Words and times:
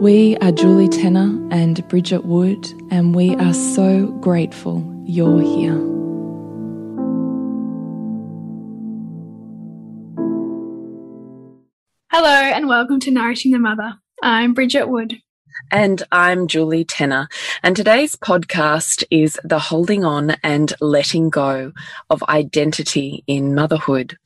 We 0.00 0.36
are 0.42 0.52
Julie 0.52 0.90
Tenner 0.90 1.48
and 1.50 1.88
Bridget 1.88 2.26
Wood, 2.26 2.70
and 2.90 3.14
we 3.14 3.34
are 3.36 3.54
so 3.54 4.08
grateful 4.20 4.84
you're 5.06 5.40
here. 5.40 5.72
Hello, 12.10 12.28
and 12.28 12.68
welcome 12.68 13.00
to 13.00 13.10
Nourishing 13.10 13.52
the 13.52 13.58
Mother. 13.58 13.94
I'm 14.22 14.52
Bridget 14.52 14.90
Wood. 14.90 15.16
And 15.72 16.02
I'm 16.12 16.46
Julie 16.46 16.84
Tenner. 16.84 17.30
And 17.62 17.74
today's 17.74 18.16
podcast 18.16 19.02
is 19.10 19.40
the 19.44 19.58
holding 19.58 20.04
on 20.04 20.36
and 20.42 20.74
letting 20.82 21.30
go 21.30 21.72
of 22.10 22.22
identity 22.24 23.24
in 23.26 23.54
motherhood. 23.54 24.18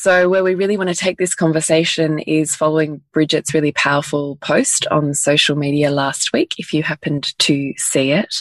So, 0.00 0.30
where 0.30 0.42
we 0.42 0.54
really 0.54 0.78
want 0.78 0.88
to 0.88 0.94
take 0.94 1.18
this 1.18 1.34
conversation 1.34 2.20
is 2.20 2.56
following 2.56 3.02
Bridget's 3.12 3.52
really 3.52 3.72
powerful 3.72 4.36
post 4.36 4.86
on 4.86 5.12
social 5.12 5.56
media 5.56 5.90
last 5.90 6.32
week, 6.32 6.54
if 6.56 6.72
you 6.72 6.82
happened 6.82 7.38
to 7.40 7.74
see 7.76 8.12
it. 8.12 8.34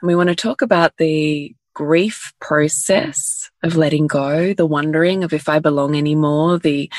And 0.00 0.08
we 0.08 0.16
want 0.16 0.30
to 0.30 0.34
talk 0.34 0.62
about 0.62 0.96
the 0.96 1.54
grief 1.74 2.32
process 2.40 3.50
of 3.62 3.76
letting 3.76 4.06
go, 4.06 4.54
the 4.54 4.64
wondering 4.64 5.24
of 5.24 5.34
if 5.34 5.46
I 5.46 5.58
belong 5.58 5.94
anymore, 5.94 6.58
the 6.58 6.90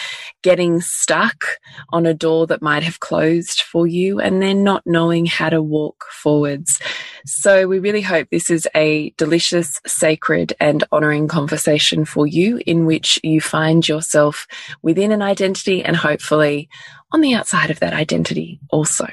getting 0.44 0.82
stuck 0.82 1.44
on 1.92 2.06
a 2.06 2.14
door 2.14 2.46
that 2.46 2.62
might 2.62 2.84
have 2.84 3.00
closed 3.00 3.62
for 3.62 3.88
you, 3.88 4.20
and 4.20 4.40
then 4.40 4.64
not 4.64 4.84
knowing 4.86 5.26
how 5.26 5.50
to 5.50 5.64
walk 5.64 6.06
forwards. 6.12 6.80
So 7.26 7.68
we 7.68 7.80
really 7.80 8.02
hope 8.02 8.30
this 8.30 8.52
is 8.52 8.68
a 8.76 9.10
delicious, 9.18 9.82
sacred, 9.88 10.54
and 10.60 10.84
honoring 10.92 11.28
conversation 11.28 12.06
for 12.06 12.28
you 12.28 12.62
in 12.68 12.86
which 12.86 13.20
you 13.24 13.42
find 13.42 13.88
yourself 13.88 14.46
within 14.84 15.12
an 15.12 15.24
identity 15.24 15.84
and 15.84 15.96
hopefully 15.96 16.70
on 17.12 17.22
the 17.22 17.34
outside 17.34 17.72
of 17.72 17.80
that 17.80 17.94
identity 17.94 18.60
also, 18.70 19.08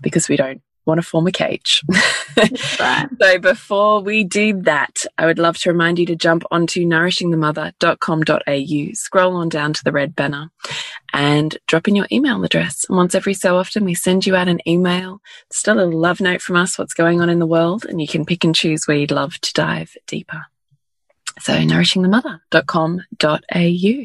because 0.00 0.28
we 0.28 0.36
don't 0.36 0.62
want 0.90 1.00
to 1.00 1.06
form 1.06 1.26
a 1.26 1.32
cage. 1.32 1.82
Right. 2.78 3.08
so 3.20 3.38
before 3.38 4.00
we 4.00 4.24
do 4.24 4.62
that, 4.62 5.04
I 5.18 5.26
would 5.26 5.38
love 5.38 5.58
to 5.58 5.70
remind 5.70 5.98
you 5.98 6.06
to 6.06 6.16
jump 6.16 6.44
onto 6.50 6.86
nourishingthemother.com.au, 6.86 8.94
scroll 8.94 9.36
on 9.36 9.48
down 9.48 9.72
to 9.72 9.84
the 9.84 9.92
red 9.92 10.14
banner 10.14 10.50
and 11.12 11.58
drop 11.66 11.88
in 11.88 11.96
your 11.96 12.06
email 12.12 12.44
address. 12.44 12.84
And 12.88 12.96
once 12.96 13.16
every 13.16 13.34
so 13.34 13.56
often, 13.56 13.84
we 13.84 13.94
send 13.94 14.26
you 14.26 14.36
out 14.36 14.48
an 14.48 14.60
email, 14.66 15.20
still 15.50 15.80
a 15.80 15.86
love 15.86 16.20
note 16.20 16.40
from 16.40 16.56
us, 16.56 16.78
what's 16.78 16.94
going 16.94 17.20
on 17.20 17.28
in 17.28 17.40
the 17.40 17.46
world, 17.46 17.84
and 17.84 18.00
you 18.00 18.06
can 18.06 18.24
pick 18.24 18.44
and 18.44 18.54
choose 18.54 18.86
where 18.86 18.96
you'd 18.96 19.10
love 19.10 19.40
to 19.40 19.52
dive 19.52 19.96
deeper. 20.06 20.46
So 21.40 21.54
nourishingthemother.com.au. 21.54 24.04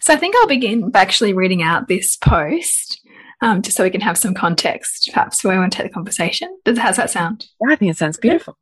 So 0.00 0.12
I 0.12 0.16
think 0.16 0.36
I'll 0.36 0.46
begin 0.46 0.90
by 0.90 1.00
actually 1.00 1.32
reading 1.32 1.62
out 1.62 1.88
this 1.88 2.14
post 2.16 3.00
um, 3.42 3.62
just 3.62 3.76
so 3.76 3.84
we 3.84 3.90
can 3.90 4.00
have 4.00 4.18
some 4.18 4.34
context, 4.34 5.10
perhaps, 5.12 5.44
where 5.44 5.54
we 5.54 5.60
want 5.60 5.72
to 5.72 5.78
take 5.78 5.88
the 5.88 5.94
conversation. 5.94 6.56
Does 6.64 6.78
how's 6.78 6.96
that 6.96 7.10
sound? 7.10 7.46
Yeah, 7.60 7.72
I 7.72 7.76
think 7.76 7.90
it 7.90 7.96
sounds 7.96 8.18
beautiful. 8.18 8.56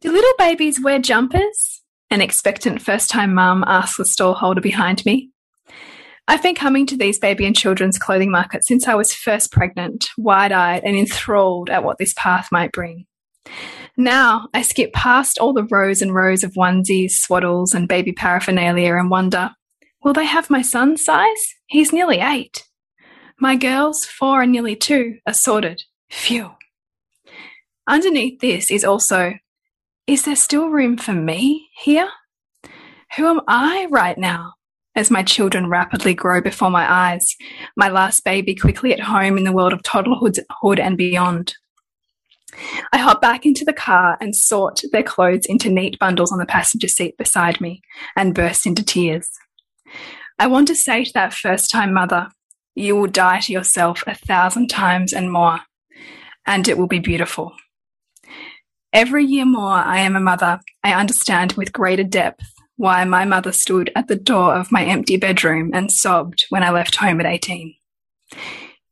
Do 0.00 0.12
little 0.12 0.34
babies 0.38 0.82
wear 0.82 0.98
jumpers? 0.98 1.82
An 2.10 2.20
expectant 2.20 2.82
first 2.82 3.08
time 3.08 3.34
mum 3.34 3.64
asks 3.66 3.96
the 3.96 4.04
stallholder 4.04 4.62
behind 4.62 5.04
me. 5.06 5.30
I've 6.28 6.42
been 6.42 6.54
coming 6.54 6.86
to 6.86 6.96
these 6.96 7.18
baby 7.18 7.46
and 7.46 7.56
children's 7.56 7.98
clothing 7.98 8.30
markets 8.30 8.68
since 8.68 8.86
I 8.86 8.94
was 8.94 9.12
first 9.12 9.50
pregnant, 9.50 10.08
wide 10.16 10.52
eyed 10.52 10.82
and 10.84 10.96
enthralled 10.96 11.68
at 11.68 11.84
what 11.84 11.98
this 11.98 12.14
path 12.16 12.48
might 12.52 12.72
bring. 12.72 13.06
Now 13.96 14.48
I 14.54 14.62
skip 14.62 14.92
past 14.92 15.38
all 15.38 15.52
the 15.52 15.66
rows 15.70 16.00
and 16.00 16.14
rows 16.14 16.44
of 16.44 16.52
onesies, 16.52 17.12
swaddles, 17.12 17.74
and 17.74 17.88
baby 17.88 18.12
paraphernalia 18.12 18.94
and 18.94 19.10
wonder 19.10 19.50
will 20.02 20.12
they 20.12 20.26
have 20.26 20.50
my 20.50 20.62
son's 20.62 21.04
size? 21.04 21.54
He's 21.66 21.92
nearly 21.92 22.18
eight. 22.18 22.64
My 23.42 23.56
girls, 23.56 24.04
four 24.04 24.40
and 24.40 24.52
nearly 24.52 24.76
two, 24.76 25.18
are 25.26 25.34
sorted. 25.34 25.82
Phew. 26.08 26.52
Underneath 27.88 28.38
this 28.38 28.70
is 28.70 28.84
also, 28.84 29.34
is 30.06 30.24
there 30.24 30.36
still 30.36 30.68
room 30.68 30.96
for 30.96 31.12
me 31.12 31.68
here? 31.74 32.08
Who 33.16 33.26
am 33.26 33.40
I 33.48 33.88
right 33.90 34.16
now? 34.16 34.52
As 34.94 35.10
my 35.10 35.24
children 35.24 35.68
rapidly 35.68 36.14
grow 36.14 36.40
before 36.40 36.70
my 36.70 36.88
eyes, 36.88 37.34
my 37.76 37.88
last 37.88 38.22
baby 38.22 38.54
quickly 38.54 38.92
at 38.92 39.00
home 39.00 39.36
in 39.36 39.42
the 39.42 39.50
world 39.50 39.72
of 39.72 39.82
toddlerhood 39.82 40.78
and 40.78 40.96
beyond. 40.96 41.56
I 42.92 42.98
hop 42.98 43.20
back 43.20 43.44
into 43.44 43.64
the 43.64 43.72
car 43.72 44.18
and 44.20 44.36
sort 44.36 44.82
their 44.92 45.02
clothes 45.02 45.46
into 45.46 45.68
neat 45.68 45.98
bundles 45.98 46.30
on 46.30 46.38
the 46.38 46.46
passenger 46.46 46.86
seat 46.86 47.18
beside 47.18 47.60
me 47.60 47.82
and 48.14 48.36
burst 48.36 48.66
into 48.66 48.84
tears. 48.84 49.28
I 50.38 50.46
want 50.46 50.68
to 50.68 50.76
say 50.76 51.02
to 51.02 51.12
that 51.14 51.34
first 51.34 51.72
time 51.72 51.92
mother, 51.92 52.28
you 52.74 52.96
will 52.96 53.06
die 53.06 53.40
to 53.40 53.52
yourself 53.52 54.02
a 54.06 54.14
thousand 54.14 54.68
times 54.68 55.12
and 55.12 55.32
more, 55.32 55.60
and 56.46 56.66
it 56.68 56.78
will 56.78 56.86
be 56.86 56.98
beautiful. 56.98 57.52
Every 58.92 59.24
year 59.24 59.46
more 59.46 59.72
I 59.72 59.98
am 59.98 60.16
a 60.16 60.20
mother, 60.20 60.60
I 60.84 60.92
understand 60.92 61.52
with 61.52 61.72
greater 61.72 62.04
depth 62.04 62.44
why 62.76 63.04
my 63.04 63.24
mother 63.24 63.52
stood 63.52 63.90
at 63.94 64.08
the 64.08 64.16
door 64.16 64.54
of 64.54 64.72
my 64.72 64.84
empty 64.84 65.16
bedroom 65.16 65.70
and 65.72 65.90
sobbed 65.90 66.46
when 66.50 66.62
I 66.62 66.70
left 66.70 66.96
home 66.96 67.20
at 67.20 67.26
18. 67.26 67.74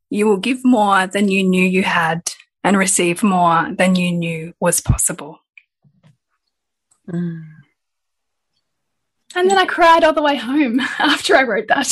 You 0.09 0.27
will 0.27 0.37
give 0.37 0.63
more 0.63 1.07
than 1.07 1.29
you 1.29 1.43
knew 1.43 1.63
you 1.63 1.83
had 1.83 2.31
and 2.63 2.77
receive 2.77 3.23
more 3.23 3.71
than 3.73 3.95
you 3.95 4.11
knew 4.11 4.53
was 4.59 4.81
possible. 4.81 5.39
Mm. 7.07 7.60
And 9.35 9.49
then 9.49 9.57
I 9.57 9.65
cried 9.65 10.03
all 10.03 10.13
the 10.13 10.21
way 10.21 10.35
home 10.35 10.79
after 10.99 11.35
I 11.35 11.43
wrote 11.43 11.67
that. 11.67 11.87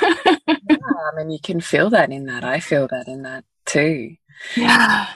yeah, 0.00 0.56
I 0.70 1.16
mean, 1.16 1.30
you 1.30 1.38
can 1.42 1.60
feel 1.60 1.90
that 1.90 2.10
in 2.10 2.26
that. 2.26 2.44
I 2.44 2.60
feel 2.60 2.88
that 2.88 3.08
in 3.08 3.22
that 3.22 3.44
too. 3.66 4.16
Yeah. 4.56 5.08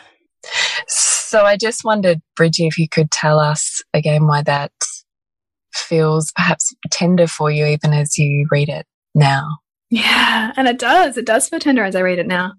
So 0.89 1.45
I 1.45 1.57
just 1.57 1.85
wondered, 1.85 2.21
Bridgie, 2.37 2.67
if 2.67 2.79
you 2.79 2.89
could 2.89 3.11
tell 3.11 3.39
us 3.39 3.83
again 3.93 4.27
why 4.27 4.43
that 4.43 4.73
feels 5.73 6.33
perhaps 6.33 6.75
tender 6.91 7.27
for 7.27 7.51
you 7.51 7.67
even 7.67 7.93
as 7.93 8.19
you 8.19 8.47
read 8.51 8.69
it 8.69 8.87
now. 9.15 9.59
Yeah, 9.91 10.53
and 10.57 10.67
it 10.67 10.79
does. 10.79 11.17
It 11.17 11.27
does 11.27 11.49
feel 11.49 11.61
tender 11.61 11.85
as 11.85 11.95
I 11.95 12.01
read 12.01 12.19
it 12.19 12.27
now. 12.27 12.53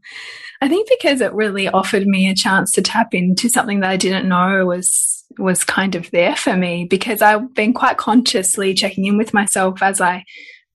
I 0.62 0.68
think 0.68 0.88
because 0.90 1.22
it 1.22 1.34
really 1.34 1.68
offered 1.68 2.08
me 2.08 2.30
a 2.30 2.36
chance 2.36 2.72
to 2.72 2.82
tap 2.82 3.14
into 3.14 3.50
something 3.50 3.82
that 3.82 3.90
I 3.90 3.98
didn't 3.98 4.28
know 4.28 4.66
was 4.66 5.15
was 5.38 5.64
kind 5.64 5.96
of 5.96 6.10
there 6.12 6.36
for 6.36 6.56
me 6.56 6.86
because 6.90 7.22
I've 7.22 7.54
been 7.54 7.74
quite 7.74 7.98
consciously 7.98 8.74
checking 8.74 9.06
in 9.06 9.18
with 9.18 9.34
myself 9.34 9.82
as 9.82 10.02
I 10.02 10.24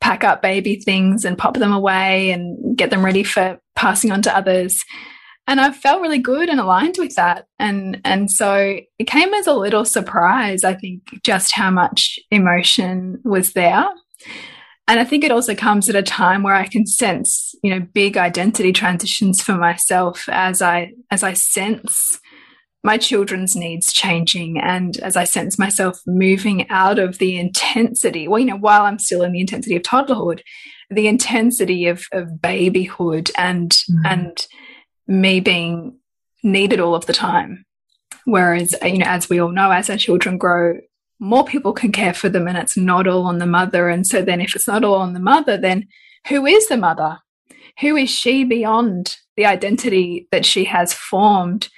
pack 0.00 0.24
up 0.24 0.40
baby 0.40 0.76
things 0.76 1.24
and 1.24 1.36
pop 1.36 1.56
them 1.56 1.72
away 1.72 2.30
and 2.30 2.76
get 2.76 2.90
them 2.90 3.04
ready 3.04 3.22
for 3.22 3.60
passing 3.76 4.10
on 4.12 4.22
to 4.22 4.36
others. 4.36 4.82
and 5.46 5.60
I 5.60 5.72
felt 5.72 6.00
really 6.00 6.20
good 6.20 6.48
and 6.48 6.60
aligned 6.60 6.96
with 6.98 7.16
that. 7.16 7.46
And 7.58 8.00
and 8.04 8.30
so 8.30 8.78
it 8.98 9.06
came 9.06 9.34
as 9.34 9.46
a 9.46 9.54
little 9.54 9.84
surprise, 9.84 10.62
I 10.64 10.74
think, 10.74 11.02
just 11.24 11.54
how 11.54 11.70
much 11.70 12.18
emotion 12.30 13.20
was 13.24 13.52
there. 13.52 13.88
And 14.86 14.98
I 15.00 15.04
think 15.04 15.24
it 15.24 15.30
also 15.30 15.54
comes 15.54 15.88
at 15.88 15.94
a 15.94 16.02
time 16.02 16.42
where 16.42 16.54
I 16.54 16.66
can 16.66 16.86
sense, 16.86 17.54
you 17.62 17.70
know, 17.70 17.86
big 17.92 18.16
identity 18.16 18.72
transitions 18.72 19.40
for 19.40 19.56
myself 19.56 20.28
as 20.28 20.62
I 20.62 20.92
as 21.10 21.22
I 21.22 21.32
sense 21.34 22.20
my 22.82 22.96
children's 22.96 23.54
needs 23.54 23.92
changing 23.92 24.58
and 24.58 24.96
as 24.98 25.14
I 25.16 25.24
sense 25.24 25.58
myself 25.58 26.00
moving 26.06 26.68
out 26.70 26.98
of 26.98 27.18
the 27.18 27.38
intensity, 27.38 28.26
well, 28.26 28.38
you 28.38 28.46
know, 28.46 28.56
while 28.56 28.82
I'm 28.82 28.98
still 28.98 29.22
in 29.22 29.32
the 29.32 29.40
intensity 29.40 29.76
of 29.76 29.82
toddlerhood, 29.82 30.40
the 30.90 31.06
intensity 31.06 31.86
of, 31.86 32.04
of 32.12 32.40
babyhood 32.40 33.30
and 33.36 33.70
mm. 33.70 34.02
and 34.04 34.46
me 35.06 35.40
being 35.40 35.98
needed 36.42 36.80
all 36.80 36.94
of 36.94 37.06
the 37.06 37.12
time. 37.12 37.64
Whereas, 38.24 38.74
you 38.82 38.98
know, 38.98 39.06
as 39.06 39.28
we 39.28 39.40
all 39.40 39.50
know, 39.50 39.70
as 39.70 39.90
our 39.90 39.96
children 39.96 40.38
grow, 40.38 40.78
more 41.18 41.44
people 41.44 41.72
can 41.72 41.92
care 41.92 42.14
for 42.14 42.28
them 42.28 42.48
and 42.48 42.56
it's 42.56 42.76
not 42.76 43.06
all 43.06 43.26
on 43.26 43.38
the 43.38 43.46
mother. 43.46 43.88
And 43.88 44.06
so 44.06 44.22
then 44.22 44.40
if 44.40 44.54
it's 44.54 44.68
not 44.68 44.84
all 44.84 44.96
on 44.96 45.12
the 45.12 45.20
mother, 45.20 45.56
then 45.56 45.86
who 46.28 46.46
is 46.46 46.68
the 46.68 46.76
mother? 46.76 47.18
Who 47.80 47.96
is 47.96 48.10
she 48.10 48.44
beyond 48.44 49.16
the 49.36 49.46
identity 49.46 50.28
that 50.32 50.46
she 50.46 50.64
has 50.64 50.92
formed 50.92 51.68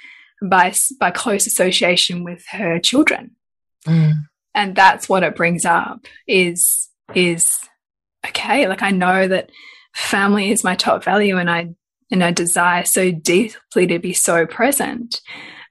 by, 0.42 0.74
by 0.98 1.10
close 1.10 1.46
association 1.46 2.24
with 2.24 2.44
her 2.50 2.78
children? 2.78 3.32
Mm. 3.86 4.12
And 4.54 4.76
that's 4.76 5.08
what 5.08 5.22
it 5.22 5.36
brings 5.36 5.64
up 5.64 6.06
is, 6.26 6.88
is 7.14 7.58
okay, 8.26 8.68
like 8.68 8.82
I 8.82 8.90
know 8.90 9.28
that 9.28 9.50
family 9.94 10.50
is 10.50 10.64
my 10.64 10.74
top 10.74 11.04
value 11.04 11.36
and 11.36 11.50
I 11.50 11.74
and 12.10 12.22
I 12.22 12.30
desire 12.30 12.84
so 12.84 13.10
deeply 13.10 13.86
to 13.86 13.98
be 13.98 14.12
so 14.12 14.46
present. 14.46 15.20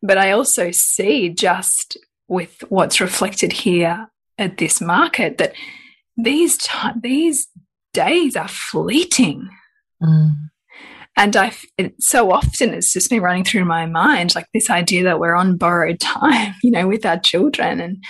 But 0.02 0.18
I 0.18 0.32
also 0.32 0.72
see 0.72 1.30
just 1.30 1.98
with 2.28 2.64
what's 2.70 3.00
reflected 3.00 3.54
here 3.54 4.10
at 4.40 4.58
this 4.58 4.82
market 4.82 5.38
that 5.38 5.54
these 6.18 6.58
these 7.00 7.48
days 7.94 8.36
are 8.36 8.48
fleeting. 8.48 9.50
Mm. 10.02 10.34
And 11.22 11.38
I, 11.38 11.54
it, 11.78 11.94
so 12.02 12.32
often 12.32 12.74
it's 12.74 12.94
just 12.94 13.12
been 13.12 13.22
running 13.22 13.44
through 13.44 13.66
my 13.66 13.86
mind, 13.86 14.34
like 14.34 14.48
this 14.56 14.72
idea 14.72 15.04
that 15.04 15.20
we're 15.20 15.36
on 15.36 15.56
borrowed 15.56 16.00
time, 16.00 16.56
you 16.64 16.72
know, 16.72 16.88
with 16.88 17.06
our 17.06 17.20
children. 17.20 17.80
And 17.80 18.04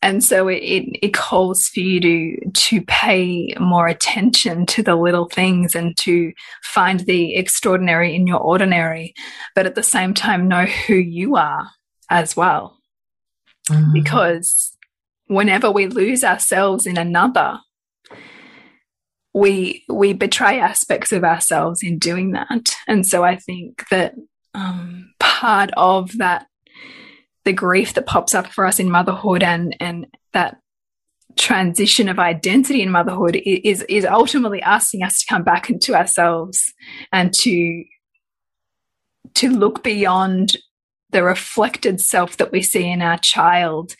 and 0.00 0.22
so 0.22 0.46
it, 0.46 0.60
it 1.02 1.12
calls 1.12 1.66
for 1.66 1.80
you 1.80 2.00
to 2.00 2.50
to 2.52 2.80
pay 2.82 3.52
more 3.58 3.88
attention 3.88 4.66
to 4.66 4.84
the 4.84 4.94
little 4.94 5.28
things 5.28 5.74
and 5.74 5.96
to 5.96 6.32
find 6.62 7.00
the 7.00 7.34
extraordinary 7.34 8.14
in 8.14 8.24
your 8.24 8.38
ordinary 8.38 9.12
but 9.56 9.66
at 9.66 9.74
the 9.74 9.82
same 9.82 10.14
time 10.14 10.46
know 10.46 10.66
who 10.66 10.94
you 10.94 11.34
are 11.34 11.68
as 12.10 12.36
well 12.36 12.78
mm 13.68 13.76
-hmm. 13.76 13.92
because 13.92 14.76
whenever 15.26 15.72
we 15.72 15.88
lose 15.88 16.26
ourselves 16.26 16.86
in 16.86 16.98
another 16.98 17.58
we 19.38 19.84
we 19.88 20.12
betray 20.12 20.60
aspects 20.60 21.12
of 21.12 21.24
ourselves 21.24 21.82
in 21.82 21.98
doing 21.98 22.32
that 22.32 22.74
and 22.86 23.06
so 23.06 23.24
i 23.24 23.36
think 23.36 23.84
that 23.90 24.14
um, 24.54 25.12
part 25.20 25.70
of 25.76 26.16
that 26.18 26.46
the 27.44 27.52
grief 27.52 27.94
that 27.94 28.06
pops 28.06 28.34
up 28.34 28.46
for 28.48 28.66
us 28.66 28.78
in 28.78 28.90
motherhood 28.90 29.42
and 29.42 29.76
and 29.80 30.06
that 30.32 30.58
transition 31.36 32.08
of 32.08 32.18
identity 32.18 32.82
in 32.82 32.90
motherhood 32.90 33.40
is 33.44 33.82
is 33.88 34.04
ultimately 34.04 34.60
asking 34.62 35.02
us 35.02 35.20
to 35.20 35.26
come 35.28 35.44
back 35.44 35.70
into 35.70 35.94
ourselves 35.94 36.60
and 37.12 37.32
to 37.32 37.84
to 39.34 39.50
look 39.50 39.84
beyond 39.84 40.56
the 41.10 41.22
reflected 41.22 42.00
self 42.00 42.36
that 42.36 42.50
we 42.50 42.60
see 42.60 42.90
in 42.90 43.00
our 43.00 43.18
child 43.22 43.94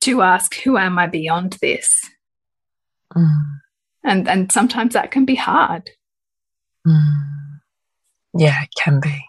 to 0.00 0.22
ask 0.22 0.54
who 0.56 0.78
am 0.78 0.98
i 0.98 1.06
beyond 1.06 1.56
this 1.60 1.88
mm. 3.14 3.28
And 4.04 4.28
and 4.28 4.50
sometimes 4.52 4.94
that 4.94 5.10
can 5.10 5.24
be 5.24 5.34
hard 5.34 5.90
mm. 6.86 7.22
yeah 8.34 8.62
it 8.62 8.70
can 8.76 9.00
be 9.00 9.24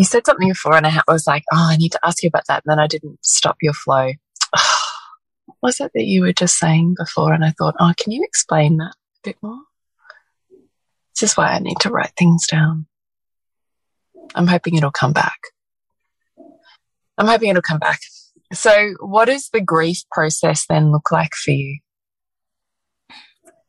you 0.00 0.06
said 0.06 0.24
something 0.24 0.48
before, 0.48 0.76
and 0.76 0.86
I 0.86 1.02
was 1.08 1.26
like, 1.26 1.44
oh, 1.52 1.68
I 1.70 1.76
need 1.76 1.92
to 1.92 2.00
ask 2.02 2.22
you 2.22 2.28
about 2.28 2.46
that. 2.48 2.62
And 2.64 2.72
then 2.72 2.78
I 2.78 2.86
didn't 2.86 3.18
stop 3.22 3.58
your 3.60 3.74
flow. 3.74 4.12
was 5.62 5.78
it 5.78 5.90
that 5.94 6.04
you 6.04 6.22
were 6.22 6.32
just 6.32 6.56
saying 6.56 6.94
before? 6.96 7.34
And 7.34 7.44
I 7.44 7.50
thought, 7.50 7.74
oh, 7.78 7.92
can 7.98 8.12
you 8.12 8.24
explain 8.24 8.78
that 8.78 8.94
a 8.94 9.20
bit 9.24 9.36
more? 9.42 9.58
This 11.14 11.30
is 11.30 11.36
why 11.36 11.52
I 11.52 11.58
need 11.58 11.76
to 11.80 11.90
write 11.90 12.12
things 12.18 12.46
down. 12.46 12.86
I'm 14.34 14.46
hoping 14.46 14.76
it'll 14.76 14.90
come 14.90 15.12
back. 15.12 15.38
I'm 17.18 17.26
hoping 17.26 17.50
it'll 17.50 17.60
come 17.60 17.78
back. 17.78 18.00
So, 18.54 18.94
what 19.00 19.26
does 19.26 19.50
the 19.52 19.60
grief 19.60 20.04
process 20.10 20.64
then 20.66 20.92
look 20.92 21.12
like 21.12 21.34
for 21.34 21.50
you? 21.50 21.78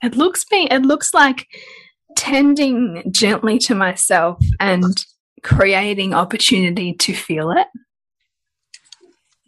It 0.01 0.15
looks 0.15 0.45
me. 0.51 0.67
It 0.69 0.81
looks 0.83 1.13
like 1.13 1.47
tending 2.15 3.03
gently 3.11 3.57
to 3.59 3.75
myself 3.75 4.43
and 4.59 4.95
creating 5.43 6.13
opportunity 6.13 6.93
to 6.93 7.13
feel 7.13 7.51
it, 7.51 7.67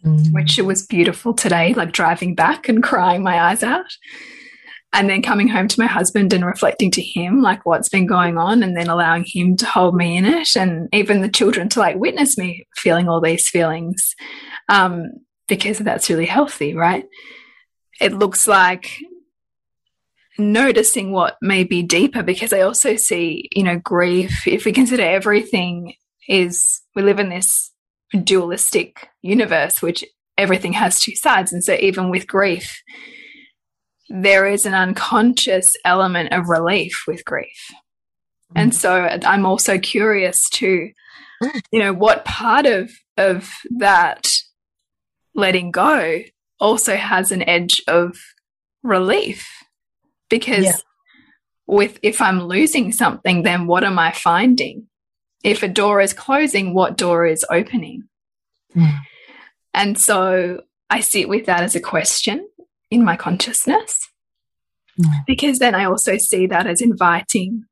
mm. 0.04 0.32
which 0.32 0.58
it 0.58 0.62
was 0.62 0.86
beautiful 0.86 1.34
today, 1.34 1.74
like 1.74 1.92
driving 1.92 2.34
back 2.34 2.68
and 2.68 2.82
crying 2.82 3.22
my 3.22 3.40
eyes 3.40 3.62
out. 3.62 3.86
And 4.92 5.10
then 5.10 5.22
coming 5.22 5.48
home 5.48 5.66
to 5.66 5.80
my 5.80 5.86
husband 5.86 6.32
and 6.32 6.46
reflecting 6.46 6.92
to 6.92 7.02
him, 7.02 7.42
like 7.42 7.66
what's 7.66 7.88
been 7.88 8.06
going 8.06 8.38
on, 8.38 8.62
and 8.62 8.76
then 8.76 8.88
allowing 8.88 9.24
him 9.26 9.56
to 9.56 9.66
hold 9.66 9.96
me 9.96 10.16
in 10.16 10.24
it, 10.24 10.54
and 10.54 10.88
even 10.92 11.20
the 11.20 11.28
children 11.28 11.68
to 11.70 11.80
like 11.80 11.96
witness 11.96 12.38
me 12.38 12.64
feeling 12.76 13.08
all 13.08 13.20
these 13.20 13.48
feelings, 13.48 14.14
um, 14.68 15.06
because 15.48 15.78
that's 15.78 16.08
really 16.08 16.26
healthy, 16.26 16.74
right? 16.74 17.06
It 18.00 18.12
looks 18.12 18.46
like 18.46 18.88
noticing 20.38 21.12
what 21.12 21.36
may 21.40 21.64
be 21.64 21.82
deeper 21.82 22.22
because 22.22 22.52
I 22.52 22.60
also 22.60 22.96
see, 22.96 23.48
you 23.52 23.62
know, 23.62 23.78
grief, 23.78 24.46
if 24.46 24.64
we 24.64 24.72
consider 24.72 25.02
everything 25.02 25.94
is 26.28 26.82
we 26.94 27.02
live 27.02 27.18
in 27.18 27.28
this 27.28 27.72
dualistic 28.22 29.08
universe, 29.22 29.82
which 29.82 30.04
everything 30.36 30.72
has 30.72 31.00
two 31.00 31.14
sides. 31.14 31.52
And 31.52 31.62
so 31.62 31.74
even 31.74 32.10
with 32.10 32.26
grief, 32.26 32.82
there 34.08 34.46
is 34.46 34.66
an 34.66 34.74
unconscious 34.74 35.74
element 35.84 36.32
of 36.32 36.48
relief 36.48 37.04
with 37.06 37.24
grief. 37.24 37.70
Mm. 38.54 38.62
And 38.62 38.74
so 38.74 38.92
I'm 39.24 39.46
also 39.46 39.78
curious 39.78 40.48
to, 40.50 40.90
you 41.70 41.78
know, 41.78 41.92
what 41.92 42.24
part 42.24 42.66
of 42.66 42.90
of 43.16 43.50
that 43.78 44.26
letting 45.34 45.70
go 45.70 46.20
also 46.58 46.96
has 46.96 47.30
an 47.30 47.48
edge 47.48 47.82
of 47.86 48.16
relief 48.82 49.63
because 50.28 50.64
yeah. 50.64 50.76
with 51.66 51.98
if 52.02 52.20
i'm 52.20 52.42
losing 52.42 52.92
something 52.92 53.42
then 53.42 53.66
what 53.66 53.84
am 53.84 53.98
i 53.98 54.12
finding 54.12 54.86
if 55.42 55.62
a 55.62 55.68
door 55.68 56.00
is 56.00 56.12
closing 56.12 56.74
what 56.74 56.96
door 56.96 57.26
is 57.26 57.44
opening 57.50 58.04
mm. 58.74 58.98
and 59.72 59.98
so 59.98 60.62
i 60.90 61.00
sit 61.00 61.28
with 61.28 61.46
that 61.46 61.62
as 61.62 61.74
a 61.74 61.80
question 61.80 62.48
in 62.90 63.04
my 63.04 63.16
consciousness 63.16 64.08
mm. 65.00 65.06
because 65.26 65.58
then 65.58 65.74
i 65.74 65.84
also 65.84 66.16
see 66.16 66.46
that 66.46 66.66
as 66.66 66.80
inviting 66.80 67.64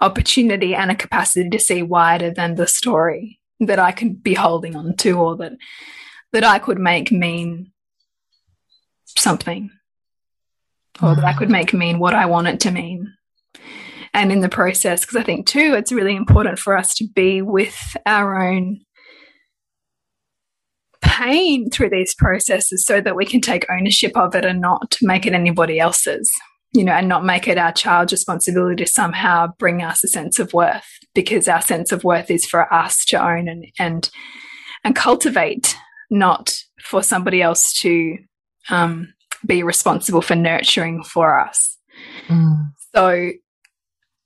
opportunity 0.00 0.74
and 0.74 0.90
a 0.90 0.94
capacity 0.94 1.48
to 1.48 1.58
see 1.58 1.82
wider 1.82 2.30
than 2.30 2.54
the 2.54 2.66
story 2.66 3.40
that 3.60 3.78
i 3.78 3.92
could 3.92 4.22
be 4.22 4.34
holding 4.34 4.76
on 4.76 4.94
to 4.94 5.18
or 5.18 5.36
that 5.36 5.52
that 6.32 6.44
i 6.44 6.58
could 6.58 6.78
make 6.78 7.10
mean 7.10 7.72
something 9.06 9.70
or 11.02 11.14
that 11.14 11.24
I 11.24 11.32
could 11.32 11.50
make 11.50 11.72
mean 11.72 11.98
what 11.98 12.14
I 12.14 12.26
want 12.26 12.48
it 12.48 12.60
to 12.60 12.70
mean. 12.70 13.12
And 14.14 14.32
in 14.32 14.40
the 14.40 14.48
process, 14.48 15.02
because 15.02 15.16
I 15.16 15.22
think 15.22 15.46
too, 15.46 15.74
it's 15.74 15.92
really 15.92 16.16
important 16.16 16.58
for 16.58 16.76
us 16.76 16.94
to 16.94 17.06
be 17.14 17.42
with 17.42 17.96
our 18.06 18.40
own 18.40 18.80
pain 21.02 21.70
through 21.70 21.90
these 21.90 22.14
processes 22.14 22.84
so 22.86 23.00
that 23.00 23.16
we 23.16 23.26
can 23.26 23.40
take 23.40 23.66
ownership 23.70 24.16
of 24.16 24.34
it 24.34 24.44
and 24.44 24.60
not 24.60 24.96
make 25.02 25.26
it 25.26 25.34
anybody 25.34 25.78
else's, 25.78 26.30
you 26.72 26.82
know, 26.82 26.92
and 26.92 27.08
not 27.08 27.24
make 27.24 27.46
it 27.46 27.58
our 27.58 27.72
child's 27.72 28.12
responsibility 28.12 28.84
to 28.84 28.90
somehow 28.90 29.48
bring 29.58 29.82
us 29.82 30.02
a 30.02 30.08
sense 30.08 30.38
of 30.38 30.52
worth 30.52 30.86
because 31.14 31.46
our 31.46 31.62
sense 31.62 31.92
of 31.92 32.02
worth 32.02 32.30
is 32.30 32.46
for 32.46 32.72
us 32.72 33.04
to 33.04 33.22
own 33.22 33.48
and, 33.48 33.66
and, 33.78 34.10
and 34.82 34.96
cultivate, 34.96 35.76
not 36.10 36.54
for 36.80 37.02
somebody 37.02 37.42
else 37.42 37.72
to, 37.80 38.16
um, 38.70 39.12
be 39.46 39.62
responsible 39.62 40.22
for 40.22 40.34
nurturing 40.34 41.02
for 41.04 41.40
us. 41.40 41.78
Mm. 42.28 42.72
So 42.94 43.30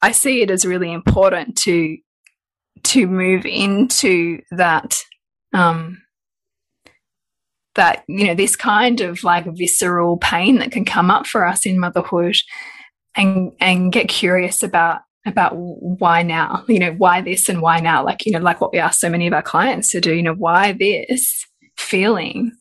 I 0.03 0.13
see 0.13 0.43
it 0.43 0.51
as 0.51 0.65
really 0.65 0.93
important 0.93 1.57
to 1.59 1.97
to 2.83 3.07
move 3.07 3.45
into 3.45 4.41
that 4.53 4.97
um 5.53 6.01
that 7.75 8.05
you 8.09 8.27
know 8.27 8.35
this 8.35 8.57
kind 8.57 9.01
of 9.01 9.23
like 9.23 9.45
visceral 9.57 10.17
pain 10.17 10.59
that 10.59 10.73
can 10.73 10.85
come 10.85 11.11
up 11.11 11.27
for 11.27 11.47
us 11.47 11.67
in 11.67 11.79
motherhood 11.79 12.37
and 13.17 13.53
and 13.61 13.93
get 13.93 14.09
curious 14.09 14.63
about 14.63 15.01
about 15.27 15.53
why 15.55 16.23
now, 16.23 16.65
you 16.69 16.79
know, 16.79 16.93
why 16.93 17.21
this 17.21 17.49
and 17.49 17.61
why 17.61 17.79
now? 17.81 18.05
Like, 18.05 18.25
you 18.25 18.33
know, 18.33 18.39
like 18.39 18.61
what 18.61 18.73
we 18.73 18.79
ask 18.79 19.01
so 19.01 19.11
many 19.11 19.27
of 19.27 19.35
our 19.35 19.43
clients 19.43 19.91
to 19.93 20.01
do, 20.01 20.15
you 20.15 20.23
know, 20.23 20.35
why 20.35 20.73
this 20.73 21.45
feeling 21.77 22.53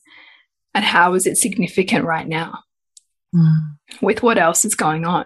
and 0.73 0.85
how 0.85 1.13
is 1.13 1.25
it 1.25 1.37
significant 1.37 2.05
right 2.05 2.27
now 2.27 2.59
mm. 3.35 3.57
with 4.01 4.23
what 4.23 4.37
else 4.37 4.65
is 4.65 4.75
going 4.75 5.05
on 5.05 5.25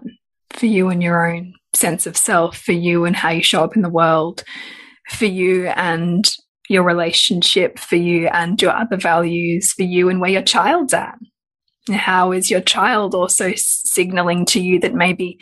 for 0.50 0.66
you 0.66 0.90
and 0.90 1.02
your 1.02 1.28
own 1.28 1.54
sense 1.74 2.06
of 2.06 2.16
self, 2.16 2.58
for 2.58 2.72
you 2.72 3.06
and 3.06 3.16
how 3.16 3.32
you 3.32 3.44
show 3.44 3.64
up 3.64 3.76
in 3.76 3.82
the 3.82 3.90
world, 3.90 4.44
for 5.10 5.26
you 5.26 5.68
and 5.68 6.36
your 6.70 6.84
relationship, 6.84 7.80
for 7.80 7.96
you 7.96 8.28
and 8.28 8.62
your 8.62 8.72
other 8.72 8.98
values, 8.98 9.74
for 9.74 9.84
you 9.84 10.10
and 10.10 10.22
where 10.22 10.30
your 10.30 10.42
child's 10.42 10.94
at. 10.94 11.18
How 11.92 12.32
is 12.32 12.50
your 12.50 12.62
child 12.62 13.14
also 13.14 13.52
signaling 13.56 14.46
to 14.48 14.62
you 14.62 14.80
that 14.80 14.94
maybe 14.94 15.40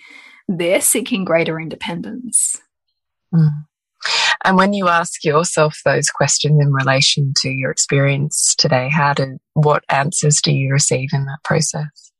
they're 0.47 0.81
seeking 0.81 1.23
greater 1.23 1.59
independence? 1.59 2.59
Mm. 3.33 3.49
And 4.43 4.57
when 4.57 4.73
you 4.73 4.87
ask 4.87 5.23
yourself 5.23 5.79
those 5.85 6.09
questions 6.09 6.59
in 6.61 6.73
relation 6.73 7.33
to 7.37 7.49
your 7.49 7.69
experience 7.69 8.55
today, 8.55 8.89
how 8.89 9.13
do 9.13 9.37
what 9.53 9.83
answers 9.89 10.41
do 10.41 10.51
you 10.51 10.71
receive 10.71 11.09
in 11.13 11.25
that 11.25 11.43
process? 11.43 12.11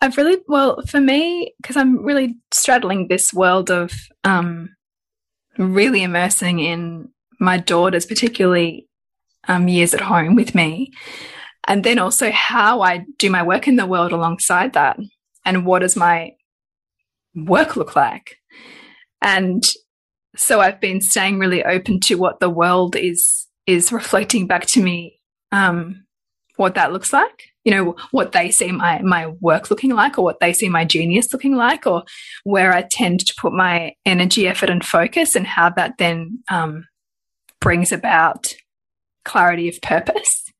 I've 0.00 0.16
really 0.16 0.38
well 0.46 0.82
for 0.86 1.00
me 1.00 1.54
because 1.60 1.76
I'm 1.76 2.04
really 2.04 2.36
straddling 2.52 3.08
this 3.08 3.32
world 3.32 3.70
of 3.70 3.92
um, 4.24 4.76
really 5.56 6.02
immersing 6.02 6.60
in 6.60 7.08
my 7.40 7.56
daughters, 7.56 8.06
particularly 8.06 8.86
um, 9.48 9.68
years 9.68 9.94
at 9.94 10.00
home 10.00 10.34
with 10.34 10.54
me, 10.54 10.92
and 11.66 11.82
then 11.82 11.98
also 11.98 12.30
how 12.30 12.82
I 12.82 13.06
do 13.18 13.30
my 13.30 13.42
work 13.42 13.66
in 13.66 13.76
the 13.76 13.86
world 13.86 14.12
alongside 14.12 14.74
that, 14.74 14.98
and 15.44 15.66
what 15.66 15.80
does 15.80 15.96
my 15.96 16.32
work 17.34 17.74
look 17.74 17.96
like, 17.96 18.36
and 19.20 19.64
so 20.38 20.60
I've 20.60 20.80
been 20.80 21.00
staying 21.00 21.38
really 21.38 21.64
open 21.64 22.00
to 22.00 22.14
what 22.14 22.40
the 22.40 22.50
world 22.50 22.96
is 22.96 23.46
is 23.66 23.92
reflecting 23.92 24.46
back 24.46 24.66
to 24.66 24.82
me 24.82 25.20
um, 25.52 26.04
what 26.56 26.74
that 26.74 26.92
looks 26.92 27.12
like 27.12 27.48
you 27.68 27.74
know 27.74 27.94
what 28.12 28.32
they 28.32 28.50
see 28.50 28.72
my 28.72 29.00
my 29.02 29.26
work 29.40 29.70
looking 29.70 29.90
like 29.90 30.16
or 30.16 30.24
what 30.24 30.40
they 30.40 30.54
see 30.54 30.70
my 30.70 30.86
genius 30.86 31.32
looking 31.34 31.54
like 31.54 31.86
or 31.86 32.02
where 32.44 32.72
i 32.72 32.82
tend 32.90 33.20
to 33.20 33.34
put 33.38 33.52
my 33.52 33.92
energy 34.06 34.48
effort 34.48 34.70
and 34.70 34.84
focus 34.84 35.36
and 35.36 35.46
how 35.46 35.68
that 35.68 35.98
then 35.98 36.38
um, 36.50 36.86
brings 37.60 37.92
about 37.92 38.54
clarity 39.26 39.68
of 39.68 39.80
purpose 39.82 40.50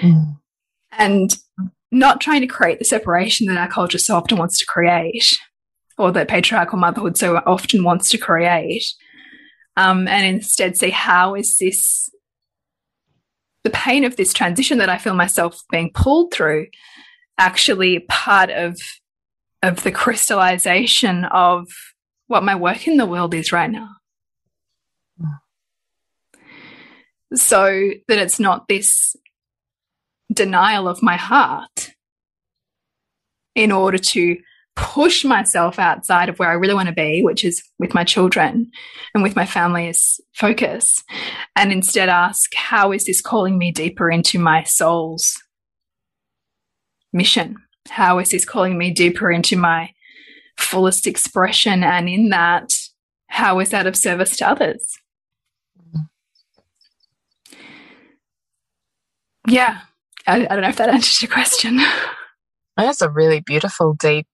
mm. 0.00 0.36
and 0.92 1.36
not 1.90 2.20
trying 2.20 2.40
to 2.40 2.46
create 2.46 2.78
the 2.78 2.84
separation 2.84 3.48
that 3.48 3.58
our 3.58 3.68
culture 3.68 3.98
so 3.98 4.14
often 4.14 4.38
wants 4.38 4.56
to 4.58 4.66
create 4.66 5.36
or 5.98 6.12
that 6.12 6.28
patriarchal 6.28 6.78
motherhood 6.78 7.18
so 7.18 7.38
often 7.38 7.82
wants 7.82 8.08
to 8.08 8.18
create 8.18 8.84
um, 9.76 10.06
and 10.08 10.26
instead 10.26 10.76
see 10.76 10.90
how 10.90 11.34
is 11.34 11.56
this 11.58 12.10
the 13.64 13.70
pain 13.70 14.04
of 14.04 14.16
this 14.16 14.32
transition 14.32 14.78
that 14.78 14.88
I 14.88 14.98
feel 14.98 15.14
myself 15.14 15.60
being 15.70 15.90
pulled 15.94 16.34
through 16.34 16.66
actually 17.38 18.00
part 18.00 18.50
of 18.50 18.76
of 19.62 19.82
the 19.84 19.92
crystallization 19.92 21.24
of 21.26 21.68
what 22.26 22.42
my 22.42 22.54
work 22.56 22.88
in 22.88 22.96
the 22.96 23.06
world 23.06 23.32
is 23.34 23.52
right 23.52 23.70
now. 23.70 23.90
So 27.34 27.92
that 28.08 28.18
it's 28.18 28.40
not 28.40 28.68
this 28.68 29.16
denial 30.32 30.88
of 30.88 31.02
my 31.02 31.16
heart 31.16 31.90
in 33.54 33.70
order 33.70 33.98
to 33.98 34.38
push 34.74 35.24
myself 35.24 35.78
outside 35.78 36.28
of 36.28 36.38
where 36.38 36.48
I 36.48 36.54
really 36.54 36.74
want 36.74 36.88
to 36.88 36.94
be, 36.94 37.22
which 37.22 37.44
is 37.44 37.62
with 37.78 37.94
my 37.94 38.04
children 38.04 38.70
and 39.14 39.22
with 39.22 39.36
my 39.36 39.44
family 39.44 39.88
as 39.88 40.20
focus, 40.34 41.02
and 41.56 41.72
instead 41.72 42.08
ask, 42.08 42.54
how 42.54 42.92
is 42.92 43.04
this 43.04 43.20
calling 43.20 43.58
me 43.58 43.70
deeper 43.70 44.10
into 44.10 44.38
my 44.38 44.62
soul's 44.62 45.34
mission? 47.12 47.56
How 47.88 48.18
is 48.18 48.30
this 48.30 48.44
calling 48.44 48.78
me 48.78 48.90
deeper 48.90 49.30
into 49.30 49.56
my 49.56 49.90
fullest 50.56 51.06
expression? 51.06 51.82
And 51.82 52.08
in 52.08 52.30
that, 52.30 52.70
how 53.26 53.60
is 53.60 53.70
that 53.70 53.86
of 53.86 53.96
service 53.96 54.36
to 54.38 54.48
others? 54.48 54.98
Yeah, 59.48 59.80
I, 60.26 60.44
I 60.44 60.46
don't 60.46 60.60
know 60.60 60.68
if 60.68 60.76
that 60.76 60.88
answers 60.88 61.20
your 61.20 61.30
question. 61.30 61.80
That's 62.76 63.02
a 63.02 63.10
really 63.10 63.40
beautiful, 63.40 63.94
deep 63.94 64.26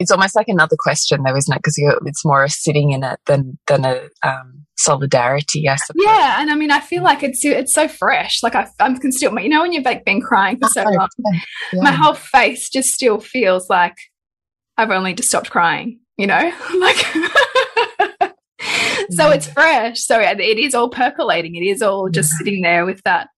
it's 0.00 0.10
almost 0.10 0.34
like 0.34 0.48
another 0.48 0.76
question 0.78 1.22
though, 1.22 1.36
isn't 1.36 1.54
it? 1.54 1.58
Because 1.58 1.76
it's 2.06 2.24
more 2.24 2.42
a 2.42 2.48
sitting 2.48 2.90
in 2.90 3.04
it 3.04 3.20
than 3.26 3.58
than 3.66 3.84
a 3.84 4.08
um, 4.22 4.66
solidarity, 4.78 5.68
I 5.68 5.76
suppose. 5.76 6.02
Yeah, 6.02 6.40
and 6.40 6.50
I 6.50 6.54
mean, 6.54 6.70
I 6.70 6.80
feel 6.80 7.02
like 7.02 7.22
it's 7.22 7.44
it's 7.44 7.74
so 7.74 7.86
fresh. 7.86 8.42
Like 8.42 8.54
I, 8.54 8.66
I 8.80 8.94
can 8.94 9.12
still, 9.12 9.38
you 9.38 9.50
know, 9.50 9.60
when 9.60 9.72
you've 9.72 9.84
like 9.84 10.06
been 10.06 10.22
crying 10.22 10.58
for 10.58 10.70
so 10.70 10.84
long, 10.84 11.08
yeah. 11.72 11.82
my 11.82 11.92
whole 11.92 12.14
face 12.14 12.70
just 12.70 12.88
still 12.88 13.20
feels 13.20 13.68
like 13.68 13.94
I've 14.78 14.90
only 14.90 15.12
just 15.12 15.28
stopped 15.28 15.50
crying. 15.50 16.00
You 16.16 16.26
know, 16.26 16.52
like. 16.78 16.96
so 19.10 19.28
yeah. 19.28 19.34
it's 19.34 19.48
fresh. 19.48 20.00
So 20.00 20.18
it 20.18 20.58
is 20.58 20.74
all 20.74 20.88
percolating. 20.88 21.56
It 21.56 21.64
is 21.64 21.82
all 21.82 22.08
just 22.08 22.32
yeah. 22.32 22.38
sitting 22.38 22.62
there 22.62 22.86
with 22.86 23.02
that. 23.04 23.28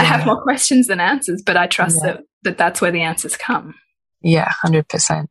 I 0.00 0.04
have 0.04 0.26
more 0.26 0.42
questions 0.42 0.88
than 0.88 1.00
answers, 1.00 1.42
but 1.44 1.56
I 1.56 1.66
trust 1.66 2.00
that, 2.02 2.20
that 2.42 2.58
that's 2.58 2.80
where 2.80 2.90
the 2.90 3.02
answers 3.02 3.36
come. 3.36 3.74
Yeah, 4.22 4.50
hundred 4.62 4.88
percent. 4.88 5.30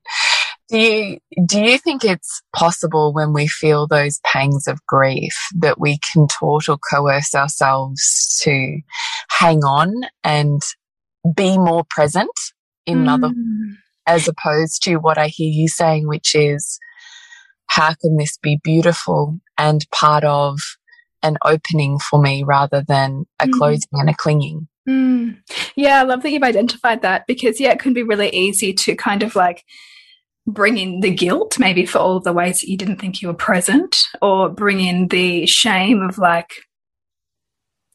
Do 0.70 0.80
you 0.80 1.20
do 1.46 1.62
you 1.62 1.78
think 1.78 2.04
it's 2.04 2.42
possible 2.56 3.14
when 3.14 3.34
we 3.34 3.48
feel 3.48 3.86
those 3.86 4.20
pangs 4.26 4.68
of 4.68 4.84
grief 4.88 5.36
that 5.60 5.80
we 5.80 6.00
contort 6.12 6.68
or 6.70 6.78
coerce 6.92 7.36
ourselves 7.36 8.40
to 8.44 8.80
hang 9.30 9.64
on 9.64 9.94
and 10.24 10.62
be 11.36 11.58
more 11.58 11.84
present 11.90 12.32
in 12.86 13.00
mm. 13.00 13.06
motherhood, 13.06 13.36
as 14.08 14.28
opposed 14.28 14.84
to 14.84 14.98
what 14.98 15.18
I 15.18 15.28
hear 15.28 15.52
you 15.52 15.68
saying, 15.68 16.08
which 16.08 16.36
is 16.36 16.80
how 17.68 17.94
can 17.94 18.18
this 18.18 18.38
be 18.38 18.60
beautiful 18.64 19.40
and 19.58 19.86
part 19.92 20.24
of 20.24 20.60
an 21.22 21.38
opening 21.44 22.00
for 22.00 22.22
me 22.22 22.44
rather 22.44 22.84
than 22.88 23.26
a 23.40 23.48
mm. 23.48 23.52
closing 23.54 23.90
and 23.94 24.10
a 24.10 24.14
clinging? 24.14 24.68
Mm. 24.88 25.38
Yeah, 25.76 26.00
I 26.00 26.04
love 26.04 26.22
that 26.24 26.32
you've 26.32 26.44
identified 26.44 27.02
that 27.02 27.26
because, 27.28 27.60
yeah, 27.60 27.72
it 27.72 27.80
can 27.80 27.94
be 27.94 28.04
really 28.04 28.30
easy 28.30 28.74
to 28.74 28.96
kind 28.96 29.24
of 29.24 29.36
like 29.36 29.64
bring 30.48 30.78
in 30.78 31.00
the 31.00 31.12
guilt, 31.12 31.58
maybe 31.60 31.86
for 31.86 32.00
all 32.00 32.20
the 32.20 32.34
ways 32.34 32.62
that 32.62 32.70
you 32.70 32.78
didn't 32.78 32.98
think 32.98 33.22
you 33.22 33.28
were 33.28 33.34
present, 33.34 33.98
or 34.22 34.50
bring 34.50 34.80
in 34.80 35.08
the 35.08 35.46
shame 35.46 36.02
of 36.02 36.18
like, 36.18 36.52